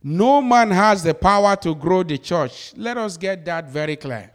No 0.04 0.40
man 0.40 0.70
has 0.70 1.02
the 1.02 1.16
power 1.16 1.56
to 1.56 1.74
grow 1.74 2.04
the 2.04 2.20
church. 2.20 2.74
Let 2.78 3.00
us 3.00 3.18
get 3.18 3.44
that 3.46 3.68
very 3.68 3.96
clear. 3.96 4.32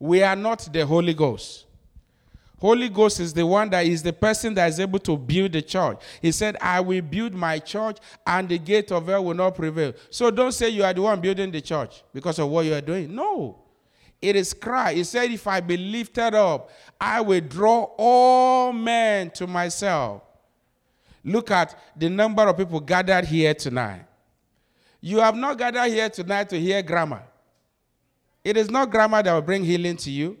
We 0.00 0.20
are 0.24 0.34
not 0.34 0.68
the 0.72 0.84
Holy 0.84 1.14
Ghost. 1.14 1.66
Holy 2.64 2.88
Ghost 2.88 3.20
is 3.20 3.34
the 3.34 3.46
one 3.46 3.68
that 3.68 3.84
is 3.84 4.02
the 4.02 4.10
person 4.14 4.54
that 4.54 4.70
is 4.70 4.80
able 4.80 4.98
to 5.00 5.18
build 5.18 5.52
the 5.52 5.60
church. 5.60 6.00
He 6.22 6.32
said, 6.32 6.56
I 6.62 6.80
will 6.80 7.02
build 7.02 7.34
my 7.34 7.58
church 7.58 7.98
and 8.26 8.48
the 8.48 8.56
gate 8.56 8.90
of 8.90 9.06
hell 9.06 9.22
will 9.22 9.34
not 9.34 9.54
prevail. 9.54 9.92
So 10.08 10.30
don't 10.30 10.50
say 10.52 10.70
you 10.70 10.82
are 10.82 10.94
the 10.94 11.02
one 11.02 11.20
building 11.20 11.50
the 11.50 11.60
church 11.60 12.02
because 12.14 12.38
of 12.38 12.48
what 12.48 12.64
you 12.64 12.72
are 12.72 12.80
doing. 12.80 13.14
No. 13.14 13.58
It 14.18 14.34
is 14.34 14.54
Christ. 14.54 14.96
He 14.96 15.04
said, 15.04 15.30
If 15.30 15.46
I 15.46 15.60
be 15.60 15.76
lifted 15.76 16.34
up, 16.34 16.70
I 16.98 17.20
will 17.20 17.42
draw 17.42 17.82
all 17.98 18.72
men 18.72 19.28
to 19.32 19.46
myself. 19.46 20.22
Look 21.22 21.50
at 21.50 21.78
the 21.94 22.08
number 22.08 22.48
of 22.48 22.56
people 22.56 22.80
gathered 22.80 23.26
here 23.26 23.52
tonight. 23.52 24.06
You 25.02 25.18
have 25.18 25.36
not 25.36 25.58
gathered 25.58 25.90
here 25.92 26.08
tonight 26.08 26.48
to 26.48 26.58
hear 26.58 26.82
grammar. 26.82 27.24
It 28.42 28.56
is 28.56 28.70
not 28.70 28.90
grammar 28.90 29.22
that 29.22 29.34
will 29.34 29.42
bring 29.42 29.64
healing 29.64 29.98
to 29.98 30.10
you. 30.10 30.38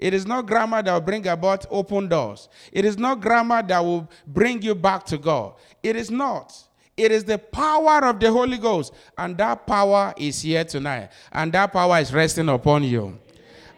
It 0.00 0.14
is 0.14 0.26
not 0.26 0.46
grammar 0.46 0.82
that 0.82 0.92
will 0.94 1.00
bring 1.02 1.26
about 1.26 1.66
open 1.70 2.08
doors. 2.08 2.48
It 2.72 2.86
is 2.86 2.96
not 2.96 3.20
grammar 3.20 3.62
that 3.62 3.80
will 3.80 4.08
bring 4.26 4.62
you 4.62 4.74
back 4.74 5.04
to 5.06 5.18
God. 5.18 5.52
It 5.82 5.94
is 5.94 6.10
not. 6.10 6.56
It 6.96 7.12
is 7.12 7.22
the 7.22 7.36
power 7.36 8.06
of 8.06 8.18
the 8.18 8.32
Holy 8.32 8.56
Ghost. 8.56 8.94
And 9.18 9.36
that 9.36 9.66
power 9.66 10.14
is 10.16 10.40
here 10.40 10.64
tonight. 10.64 11.10
And 11.30 11.52
that 11.52 11.74
power 11.74 11.98
is 11.98 12.14
resting 12.14 12.48
upon 12.48 12.84
you. 12.84 13.18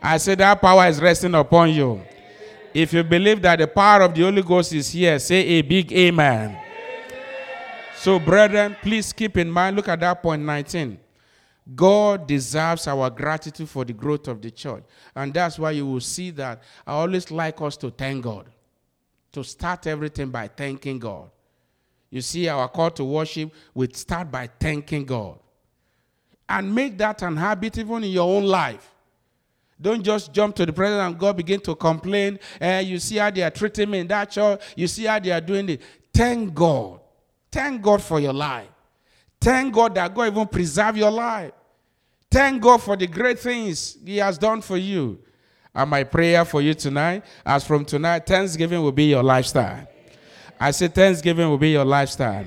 I 0.00 0.16
say 0.18 0.36
that 0.36 0.60
power 0.60 0.86
is 0.86 1.00
resting 1.00 1.34
upon 1.34 1.70
you. 1.70 2.00
If 2.72 2.92
you 2.92 3.02
believe 3.02 3.42
that 3.42 3.58
the 3.58 3.66
power 3.66 4.02
of 4.02 4.14
the 4.14 4.22
Holy 4.22 4.42
Ghost 4.42 4.72
is 4.72 4.90
here, 4.90 5.18
say 5.18 5.40
a 5.40 5.62
big 5.62 5.92
amen. 5.92 6.50
amen. 6.50 6.62
So, 7.96 8.20
brethren, 8.20 8.76
please 8.80 9.12
keep 9.12 9.36
in 9.36 9.50
mind, 9.50 9.74
look 9.74 9.88
at 9.88 9.98
that 10.00 10.22
point 10.22 10.42
19. 10.42 10.98
God 11.74 12.26
deserves 12.26 12.88
our 12.88 13.08
gratitude 13.08 13.68
for 13.68 13.84
the 13.84 13.92
growth 13.92 14.26
of 14.26 14.42
the 14.42 14.50
church. 14.50 14.82
And 15.14 15.32
that's 15.32 15.58
why 15.58 15.72
you 15.72 15.86
will 15.86 16.00
see 16.00 16.30
that 16.32 16.62
I 16.86 16.92
always 16.92 17.30
like 17.30 17.60
us 17.60 17.76
to 17.78 17.90
thank 17.90 18.24
God, 18.24 18.46
to 19.32 19.44
start 19.44 19.86
everything 19.86 20.30
by 20.30 20.48
thanking 20.48 20.98
God. 20.98 21.30
You 22.10 22.20
see, 22.20 22.48
our 22.48 22.68
call 22.68 22.90
to 22.92 23.04
worship, 23.04 23.52
we 23.74 23.88
start 23.92 24.30
by 24.30 24.48
thanking 24.58 25.04
God. 25.04 25.38
And 26.48 26.74
make 26.74 26.98
that 26.98 27.22
an 27.22 27.36
habit 27.36 27.78
even 27.78 28.04
in 28.04 28.10
your 28.10 28.28
own 28.28 28.44
life. 28.44 28.90
Don't 29.80 30.02
just 30.02 30.32
jump 30.32 30.54
to 30.56 30.66
the 30.66 30.72
presence 30.72 31.00
and 31.00 31.18
God 31.18 31.36
begin 31.36 31.60
to 31.60 31.74
complain. 31.74 32.38
Eh, 32.60 32.80
you 32.80 32.98
see 32.98 33.16
how 33.16 33.30
they 33.30 33.42
are 33.42 33.50
treating 33.50 33.90
me 33.90 34.00
in 34.00 34.08
that 34.08 34.30
church. 34.30 34.60
You 34.76 34.86
see 34.86 35.04
how 35.04 35.18
they 35.18 35.30
are 35.30 35.40
doing 35.40 35.68
it. 35.70 35.80
Thank 36.12 36.54
God. 36.54 37.00
Thank 37.50 37.82
God 37.82 38.02
for 38.02 38.20
your 38.20 38.32
life. 38.32 38.68
Thank 39.42 39.74
God 39.74 39.96
that 39.96 40.14
God 40.14 40.28
even 40.28 40.46
preserve 40.46 40.96
your 40.96 41.10
life. 41.10 41.50
Thank 42.30 42.62
God 42.62 42.80
for 42.80 42.96
the 42.96 43.08
great 43.08 43.40
things 43.40 43.98
He 44.04 44.18
has 44.18 44.38
done 44.38 44.62
for 44.62 44.76
you. 44.76 45.18
And 45.74 45.90
my 45.90 46.04
prayer 46.04 46.44
for 46.44 46.62
you 46.62 46.74
tonight, 46.74 47.24
as 47.44 47.64
from 47.66 47.84
tonight, 47.84 48.24
Thanksgiving 48.24 48.80
will 48.80 48.92
be 48.92 49.06
your 49.06 49.22
lifestyle. 49.22 49.88
I 50.60 50.70
say 50.70 50.86
Thanksgiving 50.86 51.48
will 51.48 51.58
be 51.58 51.70
your 51.70 51.84
lifestyle. 51.84 52.46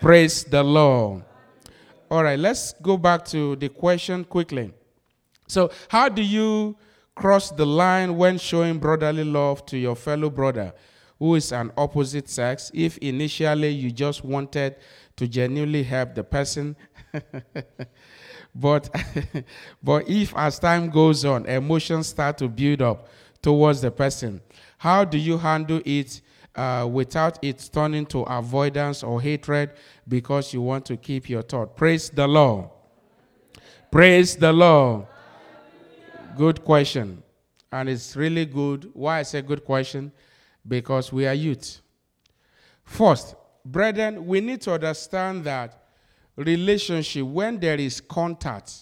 Praise 0.00 0.42
the 0.42 0.62
Lord. 0.62 1.22
All 2.10 2.24
right, 2.24 2.38
let's 2.38 2.72
go 2.82 2.96
back 2.96 3.24
to 3.26 3.54
the 3.56 3.68
question 3.68 4.24
quickly. 4.24 4.72
So, 5.46 5.70
how 5.88 6.08
do 6.08 6.22
you 6.22 6.76
cross 7.14 7.52
the 7.52 7.64
line 7.64 8.16
when 8.16 8.38
showing 8.38 8.80
brotherly 8.80 9.24
love 9.24 9.64
to 9.66 9.78
your 9.78 9.94
fellow 9.94 10.30
brother 10.30 10.74
who 11.18 11.36
is 11.36 11.52
an 11.52 11.70
opposite 11.76 12.28
sex 12.28 12.70
if 12.74 12.98
initially 12.98 13.68
you 13.68 13.90
just 13.90 14.24
wanted 14.24 14.76
to 15.16 15.28
genuinely 15.28 15.82
help 15.82 16.14
the 16.14 16.24
person? 16.24 16.76
but 18.54 18.88
but 19.82 20.08
if 20.08 20.36
as 20.36 20.58
time 20.58 20.90
goes 20.90 21.24
on 21.24 21.46
emotions 21.46 22.08
start 22.08 22.38
to 22.38 22.48
build 22.48 22.82
up 22.82 23.08
towards 23.42 23.80
the 23.80 23.90
person 23.90 24.40
how 24.78 25.04
do 25.04 25.18
you 25.18 25.36
handle 25.36 25.80
it 25.84 26.20
uh, 26.54 26.88
without 26.90 27.36
it 27.42 27.68
turning 27.72 28.06
to 28.06 28.22
avoidance 28.22 29.02
or 29.02 29.20
hatred 29.20 29.70
because 30.06 30.54
you 30.54 30.62
want 30.62 30.86
to 30.86 30.96
keep 30.96 31.28
your 31.28 31.42
thought 31.42 31.76
praise 31.76 32.10
the 32.10 32.26
lord 32.26 32.68
praise 33.90 34.36
the 34.36 34.52
lord 34.52 35.04
Good 36.36 36.64
question. 36.64 37.22
And 37.70 37.88
it's 37.88 38.16
really 38.16 38.44
good. 38.44 38.90
Why 38.92 39.20
I 39.20 39.22
say 39.22 39.40
good 39.42 39.64
question? 39.64 40.12
Because 40.66 41.12
we 41.12 41.26
are 41.26 41.34
youth. 41.34 41.80
First, 42.84 43.36
brethren, 43.64 44.26
we 44.26 44.40
need 44.40 44.60
to 44.62 44.72
understand 44.72 45.44
that 45.44 45.84
relationship, 46.36 47.24
when 47.24 47.58
there 47.58 47.78
is 47.78 48.00
contact, 48.00 48.72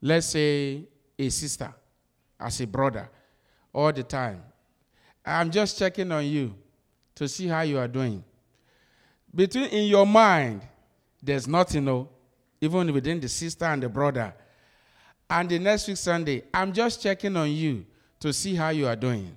let's 0.00 0.26
say 0.26 0.84
a 1.18 1.28
sister 1.28 1.72
as 2.38 2.60
a 2.60 2.66
brother, 2.66 3.08
all 3.72 3.92
the 3.92 4.02
time, 4.02 4.42
I'm 5.24 5.50
just 5.50 5.78
checking 5.78 6.10
on 6.12 6.24
you 6.24 6.54
to 7.14 7.28
see 7.28 7.46
how 7.46 7.62
you 7.62 7.78
are 7.78 7.88
doing. 7.88 8.22
Between 9.34 9.64
in 9.66 9.86
your 9.88 10.06
mind, 10.06 10.62
there's 11.22 11.46
nothing, 11.46 11.84
no, 11.84 12.08
even 12.60 12.92
within 12.92 13.20
the 13.20 13.28
sister 13.28 13.64
and 13.64 13.82
the 13.82 13.88
brother 13.88 14.34
and 15.30 15.48
the 15.48 15.58
next 15.58 15.88
week 15.88 15.96
Sunday, 15.96 16.42
I'm 16.54 16.72
just 16.72 17.02
checking 17.02 17.36
on 17.36 17.50
you 17.50 17.84
to 18.20 18.32
see 18.32 18.54
how 18.54 18.70
you 18.70 18.86
are 18.86 18.96
doing. 18.96 19.36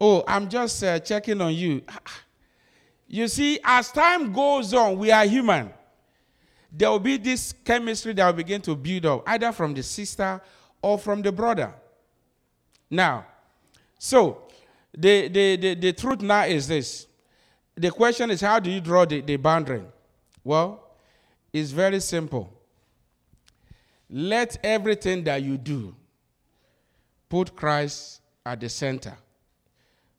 Oh, 0.00 0.24
I'm 0.26 0.48
just 0.48 0.82
uh, 0.82 0.98
checking 0.98 1.40
on 1.40 1.54
you. 1.54 1.82
You 3.12 3.28
see, 3.28 3.60
as 3.62 3.92
time 3.92 4.32
goes 4.32 4.72
on, 4.72 4.96
we 4.96 5.10
are 5.10 5.26
human. 5.26 5.70
There 6.72 6.90
will 6.90 6.98
be 6.98 7.18
this 7.18 7.52
chemistry 7.62 8.14
that 8.14 8.24
will 8.24 8.32
begin 8.32 8.62
to 8.62 8.74
build 8.74 9.04
up, 9.04 9.28
either 9.28 9.52
from 9.52 9.74
the 9.74 9.82
sister 9.82 10.40
or 10.80 10.98
from 10.98 11.20
the 11.20 11.30
brother. 11.30 11.74
Now, 12.88 13.26
so 13.98 14.48
the, 14.96 15.28
the, 15.28 15.56
the, 15.56 15.74
the 15.74 15.92
truth 15.92 16.22
now 16.22 16.44
is 16.44 16.66
this. 16.66 17.06
The 17.74 17.90
question 17.90 18.30
is, 18.30 18.40
how 18.40 18.58
do 18.58 18.70
you 18.70 18.80
draw 18.80 19.04
the, 19.04 19.20
the 19.20 19.36
boundary? 19.36 19.82
Well, 20.42 20.82
it's 21.52 21.70
very 21.70 22.00
simple. 22.00 22.50
Let 24.08 24.56
everything 24.64 25.22
that 25.24 25.42
you 25.42 25.58
do 25.58 25.94
put 27.28 27.54
Christ 27.54 28.22
at 28.46 28.58
the 28.58 28.70
center. 28.70 29.18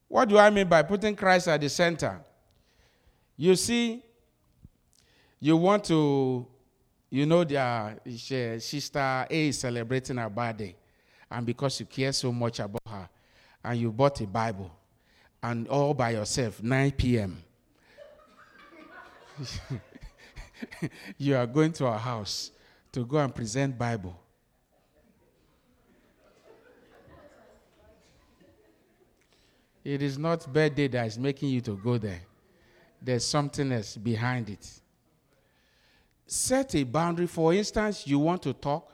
What 0.07 0.29
do 0.29 0.37
I 0.37 0.51
mean 0.51 0.67
by 0.67 0.83
putting 0.83 1.15
Christ 1.15 1.47
at 1.47 1.59
the 1.59 1.69
center? 1.69 2.21
You 3.35 3.55
see, 3.55 4.03
you 5.39 5.57
want 5.57 5.83
to, 5.85 6.45
you 7.09 7.25
know, 7.25 7.43
their 7.43 7.99
sister 8.59 9.27
A 9.29 9.47
is 9.47 9.59
celebrating 9.59 10.17
her 10.17 10.29
birthday, 10.29 10.75
and 11.29 11.45
because 11.45 11.79
you 11.79 11.85
care 11.85 12.11
so 12.13 12.31
much 12.31 12.59
about 12.59 12.81
her, 12.87 13.09
and 13.63 13.79
you 13.79 13.91
bought 13.91 14.21
a 14.21 14.27
Bible, 14.27 14.71
and 15.41 15.67
all 15.67 15.93
by 15.93 16.11
yourself, 16.11 16.61
9 16.61 16.91
p.m. 16.91 17.43
you 21.17 21.35
are 21.35 21.47
going 21.47 21.71
to 21.73 21.85
her 21.85 21.97
house 21.97 22.51
to 22.91 23.03
go 23.05 23.17
and 23.17 23.33
present 23.33 23.77
Bible. 23.77 24.19
It 29.83 30.01
is 30.01 30.17
not 30.17 30.51
birthday 30.53 30.87
that 30.87 31.07
is 31.07 31.19
making 31.19 31.49
you 31.49 31.59
to 31.61 31.75
go 31.75 31.97
there. 31.97 32.21
There's 33.03 33.25
something 33.25 33.69
else 33.73 33.97
behind 33.97 34.49
it. 34.49 34.65
Set 36.25 36.73
a 36.75 36.83
boundary. 36.83 37.27
For 37.27 37.53
instance, 37.53 38.07
you 38.07 38.17
want 38.17 38.41
to 38.43 38.53
talk, 38.53 38.89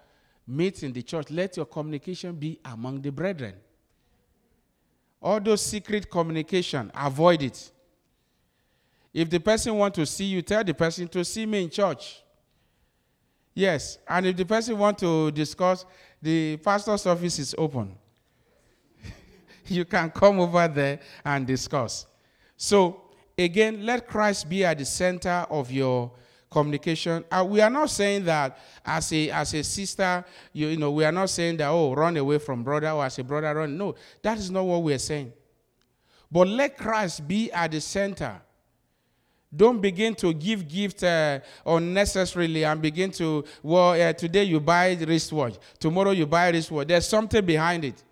meet 0.48 0.82
in 0.82 0.92
the 0.92 1.04
church. 1.04 1.30
Let 1.30 1.56
your 1.58 1.68
communication 1.68 2.36
be 2.36 2.60
among 2.66 3.02
the 3.02 3.12
brethren. 3.12 3.54
All 5.22 5.40
those 5.40 5.62
secret 5.62 6.10
communication, 6.10 6.92
avoid 6.96 7.44
it. 7.44 7.72
If 9.14 9.30
the 9.30 9.40
person 9.40 9.76
want 9.76 9.94
to 9.96 10.06
see 10.06 10.26
you, 10.26 10.42
tell 10.42 10.64
the 10.64 10.74
person 10.74 11.08
to 11.10 11.24
see 11.24 11.46
me 11.46 11.64
in 11.64 11.70
church. 11.70 12.24
Yes, 13.54 14.00
and 14.08 14.26
if 14.26 14.38
the 14.38 14.46
person 14.46 14.78
want 14.78 14.98
to 15.00 15.30
discuss, 15.32 15.86
the 16.22 16.58
pastor's 16.58 17.06
office 17.06 17.38
is 17.40 17.54
open. 17.58 17.96
you 19.68 19.86
can 19.86 20.10
come 20.10 20.40
over 20.40 20.68
there 20.68 21.00
and 21.26 21.46
discuss. 21.46 22.06
So, 22.56 23.09
again, 23.44 23.86
let 23.86 24.08
Christ 24.08 24.50
be 24.50 24.66
at 24.66 24.78
the 24.78 24.86
center 24.86 25.46
of 25.50 25.72
your 25.72 26.12
communication. 26.50 27.24
Uh, 27.32 27.46
we 27.48 27.62
are 27.62 27.70
not 27.70 27.90
saying 27.90 28.26
that 28.26 28.58
as 28.86 29.12
a 29.14 29.30
as 29.30 29.54
a 29.54 29.64
sister, 29.64 30.26
you, 30.52 30.68
you 30.68 30.78
know, 30.78 30.92
we 30.92 31.06
are 31.06 31.12
not 31.12 31.30
saying 31.30 31.58
that 31.58 31.68
oh, 31.68 31.94
run 31.94 32.18
away 32.18 32.40
from 32.40 32.64
brother 32.64 32.90
or 32.90 33.06
as 33.06 33.18
a 33.20 33.24
brother 33.24 33.54
run. 33.54 33.78
No, 33.78 33.96
that 34.22 34.38
is 34.38 34.50
not 34.50 34.64
what 34.64 34.84
we 34.84 34.94
are 34.94 35.00
saying. 35.00 35.32
But 36.32 36.48
let 36.48 36.78
Christ 36.78 37.28
be 37.28 37.52
at 37.52 37.72
the 37.72 37.82
center. 37.82 38.42
Don't 39.56 39.82
begin 39.82 40.14
to 40.16 40.32
give 40.32 40.68
gifts 40.68 41.02
uh, 41.02 41.40
unnecessarily 41.66 42.64
and 42.64 42.80
begin 42.80 43.10
to, 43.12 43.44
well, 43.64 44.00
uh, 44.00 44.14
today 44.14 44.44
you 44.44 44.60
buy 44.60 44.94
wristwatch, 44.94 45.56
tomorrow 45.80 46.12
you 46.12 46.28
buy 46.28 46.50
wristwatch. 46.50 46.88
There's 46.88 47.08
something 47.08 47.44
behind 47.44 47.84
it. 47.84 48.04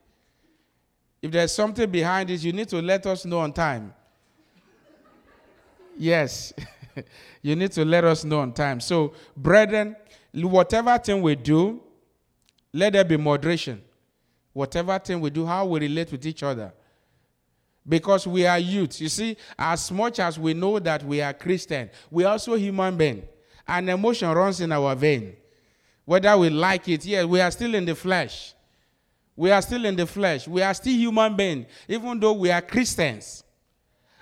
If 1.22 1.30
there's 1.32 1.52
something 1.52 1.90
behind 1.92 2.32
it, 2.32 2.44
you 2.44 2.54
need 2.54 2.70
to 2.70 2.82
let 2.82 3.06
us 3.06 3.24
know 3.24 3.40
on 3.40 3.54
time. 3.54 3.94
Yes, 5.98 6.54
you 7.42 7.56
need 7.56 7.72
to 7.74 7.86
let 7.86 8.04
us 8.04 8.24
know 8.24 8.40
on 8.40 8.54
time. 8.54 8.80
So, 8.80 9.14
brethren, 9.36 9.96
whatever 10.34 10.98
thing 10.98 11.22
we 11.22 11.36
do, 11.36 11.82
let 12.74 12.94
there 12.94 13.04
be 13.04 13.18
moderation. 13.18 13.82
Whatever 14.54 14.98
thing 15.00 15.22
we 15.22 15.30
do, 15.30 15.46
how 15.46 15.66
we 15.66 15.80
relate 15.82 16.12
with 16.12 16.26
each 16.26 16.44
other 16.44 16.74
because 17.88 18.28
we 18.28 18.46
are 18.46 18.60
youth. 18.60 19.00
You 19.00 19.10
see, 19.10 19.38
as 19.58 19.92
much 19.92 20.20
as 20.20 20.38
we 20.38 20.54
know 20.54 20.80
that 20.80 21.04
we 21.04 21.22
are 21.22 21.34
Christian, 21.34 21.90
we 22.12 22.24
are 22.26 22.34
also 22.34 22.56
human 22.56 22.98
beings. 22.98 23.24
And 23.68 23.90
emotion 23.90 24.30
runs 24.30 24.62
in 24.62 24.72
our 24.72 24.96
vein. 24.96 25.36
Whether 26.06 26.38
we 26.38 26.50
like 26.50 26.88
it, 26.88 27.06
yes, 27.06 27.26
we 27.26 27.42
are 27.42 27.52
still 27.52 27.76
in 27.76 27.86
the 27.86 27.96
flesh. 27.96 28.54
We 29.36 29.52
are 29.52 29.62
still 29.62 29.86
in 29.86 29.96
the 29.96 30.08
flesh. 30.08 30.48
We 30.48 30.62
are 30.62 30.74
still 30.74 30.94
human 30.94 31.36
beings, 31.36 31.68
even 31.88 32.20
though 32.20 32.34
we 32.34 32.50
are 32.50 32.62
Christians. 32.62 33.44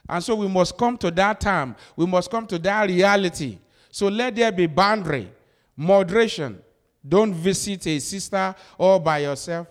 And 0.08 0.24
so 0.24 0.36
we 0.36 0.48
must 0.48 0.78
come 0.78 0.98
to 1.00 1.12
that 1.12 1.40
time. 1.40 1.76
We 1.96 2.06
must 2.06 2.30
come 2.30 2.46
to 2.48 2.60
that 2.60 2.88
reality. 2.88 3.58
So 3.92 4.08
let 4.08 4.36
there 4.36 4.52
be 4.52 4.68
boundary, 4.68 5.32
moderation. 5.76 6.62
Don't 7.08 7.34
visit 7.34 7.88
a 7.88 8.00
sister 8.00 8.56
all 8.78 9.00
by 9.00 9.20
yourself. 9.20 9.68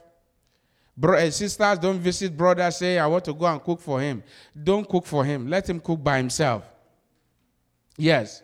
Bro- 0.97 1.19
uh, 1.19 1.31
sisters, 1.31 1.79
don't 1.79 1.99
visit 1.99 2.37
brothers, 2.37 2.77
say, 2.77 2.99
I 2.99 3.07
want 3.07 3.25
to 3.25 3.35
go 3.35 3.47
and 3.47 3.63
cook 3.63 3.81
for 3.81 4.01
him. 4.01 4.23
Don't 4.63 4.89
cook 4.89 5.05
for 5.05 5.25
him. 5.25 5.49
Let 5.49 5.69
him 5.69 5.81
cook 5.81 6.03
by 6.03 6.19
himself. 6.19 6.65
Yes. 7.97 8.43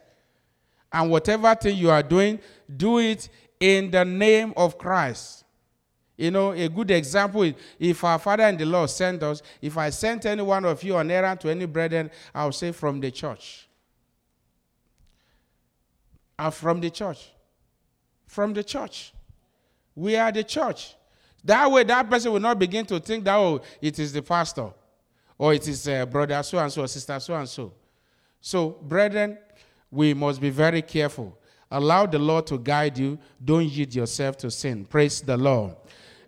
And 0.93 1.11
whatever 1.11 1.55
thing 1.55 1.77
you 1.77 1.91
are 1.91 2.03
doing, 2.03 2.41
do 2.77 2.99
it 2.99 3.29
in 3.61 3.91
the 3.91 4.05
name 4.05 4.53
of 4.57 4.77
Christ. 4.79 5.45
You 6.21 6.31
know, 6.31 6.53
a 6.53 6.69
good 6.69 6.91
example 6.91 7.45
is 7.45 7.55
if 7.79 8.05
our 8.05 8.19
Father 8.19 8.45
in 8.45 8.59
the 8.59 8.67
Lord 8.67 8.91
sent 8.91 9.23
us, 9.23 9.41
if 9.63 9.79
I 9.79 9.89
sent 9.89 10.27
any 10.27 10.43
one 10.43 10.67
of 10.67 10.83
you 10.83 10.95
on 10.97 11.11
errand 11.11 11.41
to 11.41 11.49
any 11.49 11.65
brethren, 11.65 12.11
I'll 12.35 12.53
say 12.53 12.73
from 12.73 13.01
the 13.01 13.11
church. 13.11 13.67
I'm 16.39 16.51
from 16.53 16.79
the 16.83 16.91
church. 16.91 17.31
From 18.27 18.53
the 18.53 18.63
church. 18.63 19.15
We 19.95 20.15
are 20.17 20.31
the 20.31 20.45
church. 20.45 20.95
That 21.43 21.71
way, 21.71 21.85
that 21.85 22.11
person 22.11 22.33
will 22.33 22.41
not 22.41 22.59
begin 22.59 22.85
to 22.87 23.01
think 23.01 23.25
that, 23.25 23.37
oh, 23.37 23.63
it 23.81 23.99
is 23.99 24.13
the 24.13 24.21
pastor, 24.21 24.69
or 25.39 25.55
it 25.55 25.67
is 25.67 25.89
uh, 25.89 26.05
brother 26.05 26.43
so 26.43 26.59
and 26.59 26.71
so, 26.71 26.85
sister 26.85 27.19
so 27.19 27.35
and 27.35 27.49
so. 27.49 27.73
So, 28.43 28.69
brethren, 28.83 29.39
we 29.91 30.13
must 30.13 30.39
be 30.39 30.51
very 30.51 30.83
careful. 30.83 31.39
Allow 31.71 32.05
the 32.05 32.19
Lord 32.19 32.47
to 32.49 32.59
guide 32.59 32.99
you. 32.99 33.19
Don't 33.43 33.65
yield 33.65 33.95
yourself 33.95 34.37
to 34.39 34.51
sin. 34.51 34.85
Praise 34.85 35.23
the 35.23 35.39
Lord. 35.39 35.77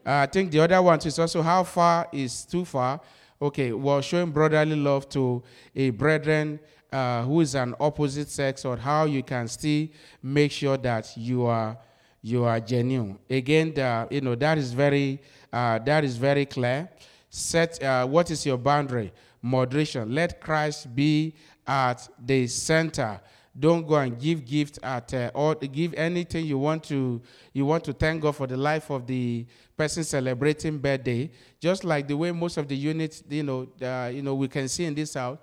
Uh, 0.05 0.11
I 0.11 0.27
think 0.27 0.51
the 0.51 0.61
other 0.61 0.81
one 0.83 0.99
is 1.05 1.19
also 1.19 1.43
how 1.43 1.65
far 1.65 2.09
is 2.13 2.45
too 2.45 2.65
far. 2.65 3.01
Okay, 3.41 3.73
well, 3.73 4.01
showing 4.01 4.31
brotherly 4.31 4.77
love 4.77 5.09
to 5.11 5.43
a 5.75 5.91
brethren 5.91 6.61
uh, 6.93 7.23
who 7.23 7.41
is 7.41 7.55
an 7.55 7.75
opposite 7.81 8.29
sex, 8.29 8.65
or 8.65 8.77
how 8.77 9.05
you 9.05 9.23
can 9.23 9.49
still 9.49 9.89
make 10.23 10.53
sure 10.53 10.77
that 10.77 11.13
you 11.17 11.47
are 11.47 11.77
you 12.23 12.45
are 12.45 12.61
genuine. 12.61 13.19
Again, 13.29 13.75
the, 13.75 14.07
you 14.11 14.21
know 14.21 14.35
that 14.37 14.59
is 14.59 14.73
very 14.73 15.21
uh, 15.53 15.79
that 15.81 16.05
is 16.05 16.17
very 16.17 16.47
clear. 16.47 16.89
Set 17.31 17.83
uh, 17.83 18.07
what 18.07 18.31
is 18.31 18.45
your 18.47 18.59
boundary? 18.59 19.13
Moderation. 19.41 20.15
Let 20.15 20.41
Christ 20.41 20.95
be 20.95 21.35
at 21.67 22.09
the 22.25 22.47
center. 22.47 23.21
Don't 23.59 23.87
go 23.87 23.97
and 23.97 24.19
give 24.19 24.45
gift 24.47 24.79
at 24.83 25.13
uh, 25.13 25.31
or 25.35 25.55
give 25.55 25.93
anything 25.95 26.47
you 26.47 26.59
want 26.59 26.85
to. 26.85 27.21
You 27.53 27.67
want 27.67 27.85
to 27.85 27.93
thank 27.93 28.23
God 28.23 28.35
for 28.35 28.47
the 28.47 28.57
life 28.57 28.91
of 28.91 29.07
the 29.07 29.47
person 29.77 30.05
celebrating 30.05 30.79
birthday. 30.79 31.31
Just 31.61 31.85
like 31.85 32.09
the 32.09 32.17
way 32.17 32.33
most 32.33 32.57
of 32.57 32.67
the 32.67 32.77
units, 32.77 33.23
you 33.29 33.43
know, 33.43 33.69
uh, 33.83 34.09
you 34.09 34.23
know, 34.23 34.35
we 34.35 34.49
can 34.49 34.69
see 34.69 34.85
in 34.85 34.95
this 34.95 35.15
house. 35.15 35.39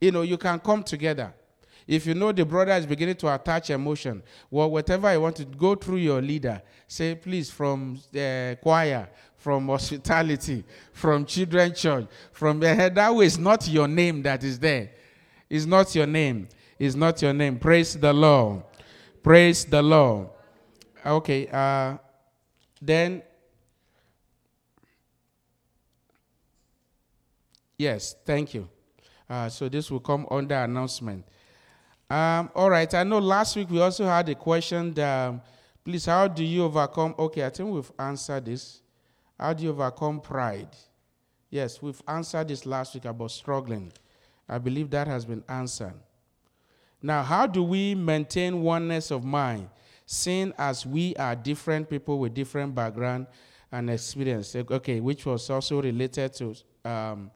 You 0.00 0.10
know, 0.10 0.22
you 0.22 0.38
can 0.38 0.58
come 0.58 0.82
together 0.82 1.34
if 1.90 2.06
you 2.06 2.14
know 2.14 2.30
the 2.30 2.44
brother 2.44 2.70
is 2.72 2.86
beginning 2.86 3.16
to 3.16 3.34
attach 3.34 3.70
emotion, 3.70 4.22
well, 4.48 4.70
whatever 4.70 5.12
you 5.12 5.20
want 5.20 5.34
to 5.34 5.44
go 5.44 5.74
through 5.74 5.96
your 5.96 6.22
leader, 6.22 6.62
say, 6.86 7.16
please, 7.16 7.50
from 7.50 7.98
the 8.12 8.56
choir, 8.62 9.08
from 9.36 9.66
hospitality, 9.66 10.62
from 10.92 11.24
children 11.24 11.74
church, 11.74 12.06
from 12.30 12.60
the 12.60 12.72
head. 12.72 12.94
That 12.94 13.12
way, 13.12 13.26
it's 13.26 13.38
not 13.38 13.66
your 13.66 13.88
name 13.88 14.22
that 14.22 14.44
is 14.44 14.60
there. 14.60 14.90
It's 15.48 15.66
not 15.66 15.92
your 15.96 16.06
name. 16.06 16.48
It's 16.80 16.94
not 16.94 17.20
your 17.20 17.34
name. 17.34 17.58
Praise 17.58 17.94
the 17.94 18.10
Lord. 18.10 18.62
Praise 19.22 19.66
the 19.66 19.82
Lord. 19.82 20.28
Okay. 21.04 21.46
Uh, 21.46 21.98
then, 22.80 23.22
yes, 27.76 28.16
thank 28.24 28.54
you. 28.54 28.66
Uh, 29.28 29.50
so 29.50 29.68
this 29.68 29.90
will 29.90 30.00
come 30.00 30.26
under 30.30 30.54
announcement. 30.54 31.26
Um, 32.08 32.50
all 32.54 32.70
right. 32.70 32.92
I 32.94 33.04
know 33.04 33.18
last 33.18 33.56
week 33.56 33.68
we 33.68 33.78
also 33.78 34.06
had 34.06 34.30
a 34.30 34.34
question. 34.34 34.94
That, 34.94 35.28
um, 35.28 35.42
please, 35.84 36.06
how 36.06 36.28
do 36.28 36.42
you 36.42 36.64
overcome? 36.64 37.14
Okay, 37.18 37.44
I 37.44 37.50
think 37.50 37.74
we've 37.74 37.92
answered 37.98 38.46
this. 38.46 38.80
How 39.38 39.52
do 39.52 39.64
you 39.64 39.70
overcome 39.70 40.18
pride? 40.22 40.74
Yes, 41.50 41.82
we've 41.82 42.00
answered 42.08 42.48
this 42.48 42.64
last 42.64 42.94
week 42.94 43.04
about 43.04 43.32
struggling. 43.32 43.92
I 44.48 44.56
believe 44.56 44.88
that 44.90 45.06
has 45.08 45.26
been 45.26 45.44
answered. 45.46 45.92
Now, 47.02 47.22
how 47.22 47.46
do 47.46 47.62
we 47.62 47.94
maintain 47.94 48.62
oneness 48.62 49.10
of 49.10 49.24
mind, 49.24 49.68
seeing 50.04 50.52
as 50.58 50.84
we 50.84 51.14
are 51.16 51.34
different 51.34 51.88
people 51.88 52.18
with 52.18 52.34
different 52.34 52.74
background 52.74 53.26
and 53.72 53.88
experience? 53.88 54.54
Okay, 54.54 55.00
which 55.00 55.24
was 55.24 55.48
also 55.48 55.80
related 55.80 56.34
to, 56.34 56.54
um, 56.84 57.30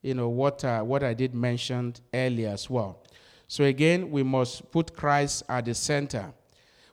you 0.00 0.14
know, 0.14 0.30
what 0.30 0.64
uh, 0.64 0.82
what 0.82 1.02
I 1.02 1.12
did 1.14 1.34
mention 1.34 1.94
earlier 2.14 2.48
as 2.48 2.70
well. 2.70 3.02
So 3.48 3.64
again, 3.64 4.10
we 4.10 4.22
must 4.22 4.70
put 4.70 4.96
Christ 4.96 5.42
at 5.46 5.66
the 5.66 5.74
center. 5.74 6.32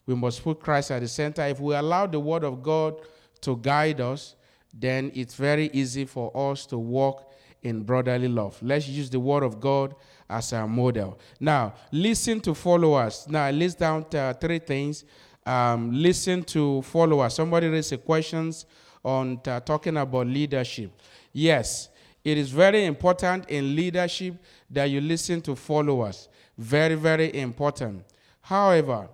We 0.06 0.16
must 0.16 0.44
put 0.44 0.60
Christ 0.60 0.92
at 0.92 1.00
the 1.00 1.08
center. 1.08 1.44
If 1.44 1.62
we 1.62 1.74
allow 1.74 2.06
the 2.06 2.20
Word 2.20 2.44
of 2.44 2.62
God 2.62 3.00
to 3.42 3.56
guide 3.56 4.02
us, 4.02 4.36
then 4.74 5.12
it's 5.16 5.36
very 5.36 5.70
easy 5.72 6.04
for 6.04 6.36
us 6.36 6.66
to 6.66 6.78
walk 6.78 7.32
in 7.64 7.84
brotherly 7.84 8.28
love. 8.28 8.58
Let's 8.62 8.88
use 8.88 9.10
the 9.10 9.20
Word 9.20 9.44
of 9.44 9.60
God 9.60 9.96
as 10.30 10.54
our 10.54 10.68
model. 10.68 11.18
Now, 11.40 11.74
listen 11.92 12.40
to 12.42 12.54
followers. 12.54 13.26
Now, 13.28 13.46
I 13.46 13.52
list 13.52 13.80
down 13.80 14.06
uh, 14.14 14.34
three 14.34 14.60
things. 14.60 15.04
Um, 15.46 15.92
listen 15.92 16.44
to 16.44 16.82
followers. 16.84 17.34
Somebody 17.34 17.68
raised 17.68 17.94
a 17.94 17.98
questions 17.98 18.66
on 19.04 19.40
uh, 19.48 19.60
talking 19.62 19.98
about 19.98 20.28
leadership. 20.28 20.92
Yes, 21.34 21.90
it 22.24 22.38
is 22.38 22.52
very 22.52 22.86
important 22.86 23.50
in 23.50 23.76
leadership 23.76 24.36
that 24.70 24.86
you 24.86 25.02
listen 25.02 25.42
to 25.42 25.56
followers. 25.56 26.30
Very, 26.58 26.96
very 26.96 27.34
important. 27.40 28.04
However, 28.42 29.10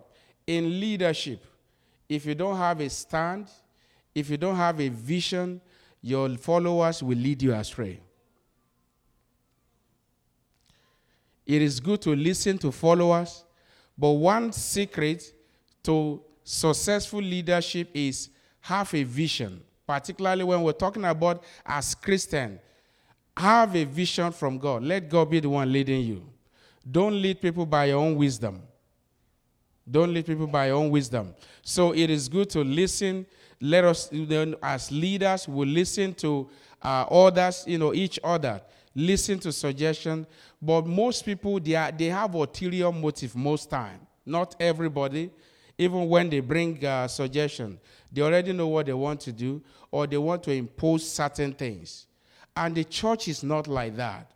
in 0.46 0.80
leadership, 0.80 1.46
if 2.10 2.26
you 2.26 2.36
don't 2.36 2.58
have 2.58 2.82
a 2.82 2.90
stand, 2.90 3.48
if 4.14 4.30
you 4.30 4.38
don't 4.38 4.56
have 4.56 4.80
a 4.82 4.90
vision, 4.90 5.62
your 6.02 6.30
followers 6.38 7.02
will 7.02 7.18
lead 7.18 7.42
you 7.42 7.54
astray. 7.54 8.00
It 11.46 11.62
is 11.62 11.80
good 11.80 12.02
to 12.04 12.16
listen 12.16 12.58
to 12.60 12.72
followers, 12.72 13.44
but 13.98 14.12
one 14.12 14.52
secret 14.52 15.32
to 15.84 16.22
successful 16.44 17.22
leadership 17.22 17.90
is 17.94 18.30
have 18.62 18.94
a 18.94 19.04
vision, 19.04 19.62
particularly 19.86 20.44
when 20.44 20.62
we're 20.64 20.72
talking 20.72 21.06
about 21.06 21.44
as 21.66 21.94
Christian. 21.94 22.60
Have 23.38 23.76
a 23.76 23.84
vision 23.84 24.32
from 24.32 24.58
God. 24.58 24.84
Let 24.84 25.10
God 25.10 25.30
be 25.30 25.40
the 25.40 25.50
one 25.50 25.72
leading 25.72 26.02
you. 26.02 26.26
Don't 26.90 27.22
lead 27.22 27.42
people 27.42 27.66
by 27.66 27.86
your 27.86 28.00
own 28.00 28.16
wisdom. 28.16 28.62
Don't 29.90 30.14
lead 30.14 30.26
people 30.26 30.48
by 30.48 30.68
your 30.68 30.78
own 30.78 30.90
wisdom. 30.90 31.36
So 31.62 31.94
it 31.94 32.10
is 32.10 32.28
good 32.28 32.50
to 32.52 32.64
listen. 32.64 33.26
Let 33.62 33.84
us, 33.84 34.10
as 34.64 34.92
leaders, 34.92 35.48
will 35.48 35.68
listen 35.68 36.14
to 36.16 36.50
uh, 36.82 37.06
others, 37.10 37.64
you 37.68 37.78
know, 37.78 37.94
each 37.94 38.20
other. 38.24 38.62
Listen 38.96 39.38
to 39.40 39.52
suggestion. 39.52 40.26
But 40.62 40.88
most 40.88 41.26
people, 41.26 41.60
they, 41.60 41.76
are, 41.76 41.92
they 41.92 42.06
have 42.06 42.34
ulterior 42.34 42.92
motive 42.92 43.36
most 43.36 43.70
time. 43.70 44.00
Not 44.26 44.56
everybody. 44.60 45.30
Even 45.78 46.08
when 46.08 46.30
they 46.30 46.40
bring 46.40 46.84
uh, 46.86 47.08
suggestion, 47.08 47.78
they 48.12 48.22
already 48.22 48.54
know 48.54 48.68
what 48.68 48.86
they 48.86 48.94
want 48.94 49.20
to 49.20 49.34
do, 49.34 49.62
or 49.92 50.08
they 50.08 50.18
want 50.18 50.42
to 50.44 50.52
impose 50.52 51.10
certain 51.10 51.52
things. 51.54 52.08
And 52.56 52.74
the 52.74 52.86
church 52.86 53.28
is 53.28 53.44
not 53.44 53.68
like 53.68 53.98
that. 53.98 54.32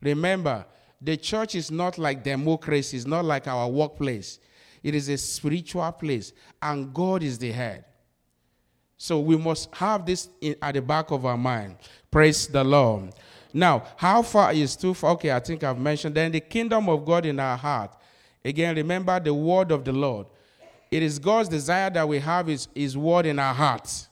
Remember, 0.00 0.64
the 1.00 1.16
church 1.16 1.54
is 1.54 1.70
not 1.70 1.98
like 1.98 2.24
democracy, 2.24 2.96
it's 2.96 3.06
not 3.06 3.26
like 3.26 3.46
our 3.46 3.68
workplace. 3.68 4.38
It 4.82 4.94
is 4.94 5.10
a 5.10 5.18
spiritual 5.18 5.90
place, 5.92 6.32
and 6.62 6.94
God 6.94 7.22
is 7.22 7.38
the 7.38 7.52
head. 7.52 7.84
So 8.96 9.20
we 9.20 9.36
must 9.36 9.72
have 9.74 10.06
this 10.06 10.28
in, 10.40 10.56
at 10.62 10.74
the 10.74 10.82
back 10.82 11.10
of 11.10 11.26
our 11.26 11.36
mind. 11.36 11.76
Praise 12.10 12.48
the 12.48 12.64
Lord. 12.64 13.12
Now, 13.52 13.84
how 13.96 14.22
far 14.22 14.52
is 14.52 14.76
too 14.76 14.94
far? 14.94 15.12
Okay, 15.12 15.32
I 15.32 15.40
think 15.40 15.64
I've 15.64 15.78
mentioned. 15.78 16.14
Then 16.14 16.32
the 16.32 16.40
kingdom 16.40 16.88
of 16.88 17.04
God 17.04 17.24
in 17.26 17.40
our 17.40 17.56
heart. 17.56 17.96
Again, 18.44 18.76
remember 18.76 19.18
the 19.20 19.34
word 19.34 19.70
of 19.72 19.84
the 19.84 19.92
Lord. 19.92 20.26
It 20.90 21.02
is 21.02 21.18
God's 21.18 21.48
desire 21.48 21.90
that 21.90 22.08
we 22.08 22.18
have 22.18 22.46
his, 22.46 22.68
his 22.74 22.96
word 22.96 23.26
in 23.26 23.38
our 23.38 23.54
hearts. 23.54 24.08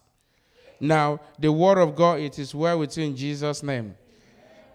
Now, 0.79 1.21
the 1.39 1.51
word 1.51 1.79
of 1.79 1.95
God, 1.95 2.21
it 2.21 2.39
is 2.39 2.55
well 2.55 2.79
with 2.81 2.97
you 2.97 3.05
in 3.05 3.17
Jesus' 3.17 3.63
name. 3.63 3.95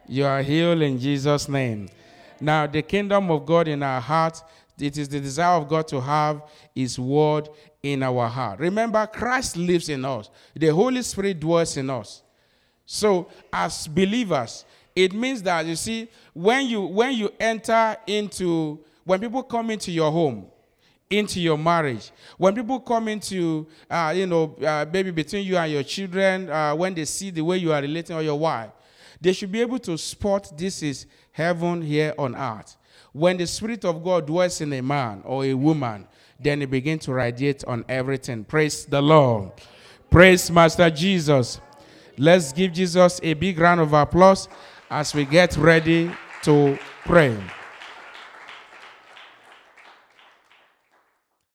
You 0.08 0.26
are 0.26 0.42
healed 0.42 0.82
in 0.82 1.00
Jesus' 1.00 1.48
name. 1.48 1.90
Now, 2.40 2.66
the 2.66 2.82
kingdom 2.82 3.30
of 3.30 3.46
God 3.46 3.68
in 3.68 3.84
our 3.84 4.02
heart, 4.02 4.42
it 4.80 4.98
is 4.98 5.08
the 5.08 5.20
desire 5.20 5.58
of 5.58 5.68
God 5.68 5.88
to 5.90 6.02
have 6.02 6.42
his 6.74 6.98
word 6.98 7.50
in 7.84 8.02
our 8.02 8.28
heart. 8.28 8.60
Remember, 8.60 9.06
Christ 9.06 9.58
lives 9.58 9.90
in 9.90 10.04
us, 10.04 10.30
the 10.56 10.70
Holy 10.70 11.04
Spirit 11.04 11.40
dwells 11.40 11.78
in 11.78 11.90
us. 11.90 12.24
So, 12.86 13.28
as 13.52 13.88
believers, 13.88 14.66
it 14.96 15.14
means 15.14 15.42
that 15.44 15.66
you 15.66 15.76
see, 15.76 16.10
when 16.34 16.66
you 16.66 16.82
when 16.82 17.14
you 17.14 17.32
enter 17.40 17.96
into 18.08 18.80
when 19.04 19.20
people 19.20 19.44
come 19.44 19.72
into 19.72 19.92
your 19.92 20.12
home, 20.12 20.46
into 21.12 21.40
your 21.40 21.58
marriage. 21.58 22.12
When 22.38 22.56
people 22.56 22.80
come 22.80 23.08
into, 23.10 23.68
uh, 23.90 24.14
you 24.16 24.26
know, 24.26 24.56
uh, 24.66 24.86
maybe 24.92 25.12
between 25.12 25.46
you 25.46 25.58
and 25.58 25.72
your 25.72 25.84
children, 25.84 26.50
uh, 26.50 26.74
when 26.76 26.94
they 26.94 27.06
see 27.06 27.30
the 27.30 27.42
way 27.42 27.58
you 27.58 27.74
are 27.74 27.82
relating 27.82 28.16
or 28.16 28.24
your 28.24 28.40
wife, 28.40 28.72
they 29.20 29.34
should 29.34 29.52
be 29.52 29.62
able 29.62 29.80
to 29.80 29.98
spot 29.98 30.58
this 30.58 30.82
is 30.82 31.06
heaven 31.32 31.82
here 31.82 32.14
on 32.18 32.36
earth. 32.36 32.78
When 33.12 33.38
the 33.38 33.46
Spirit 33.46 33.86
of 33.86 34.04
God 34.04 34.26
dwells 34.26 34.62
in 34.62 34.72
a 34.74 34.82
man 34.82 35.22
or 35.26 35.46
a 35.46 35.54
woman, 35.54 36.08
then 36.40 36.62
it 36.62 36.72
begins 36.72 37.06
to 37.06 37.14
radiate 37.14 37.64
on 37.66 37.86
everything. 37.88 38.46
Praise 38.46 38.86
the 38.86 39.02
Lord. 39.02 39.52
Praise 40.10 40.50
Master 40.50 40.90
Jesus. 40.90 41.60
Let's 42.22 42.54
give 42.54 42.74
Jesus 42.74 43.20
a 43.24 43.34
big 43.34 43.58
round 43.58 43.82
of 43.82 43.94
applause 43.94 44.48
as 44.92 45.16
we 45.16 45.26
get 45.26 45.58
ready 45.58 46.12
to 46.44 46.78
pray. 47.04 47.36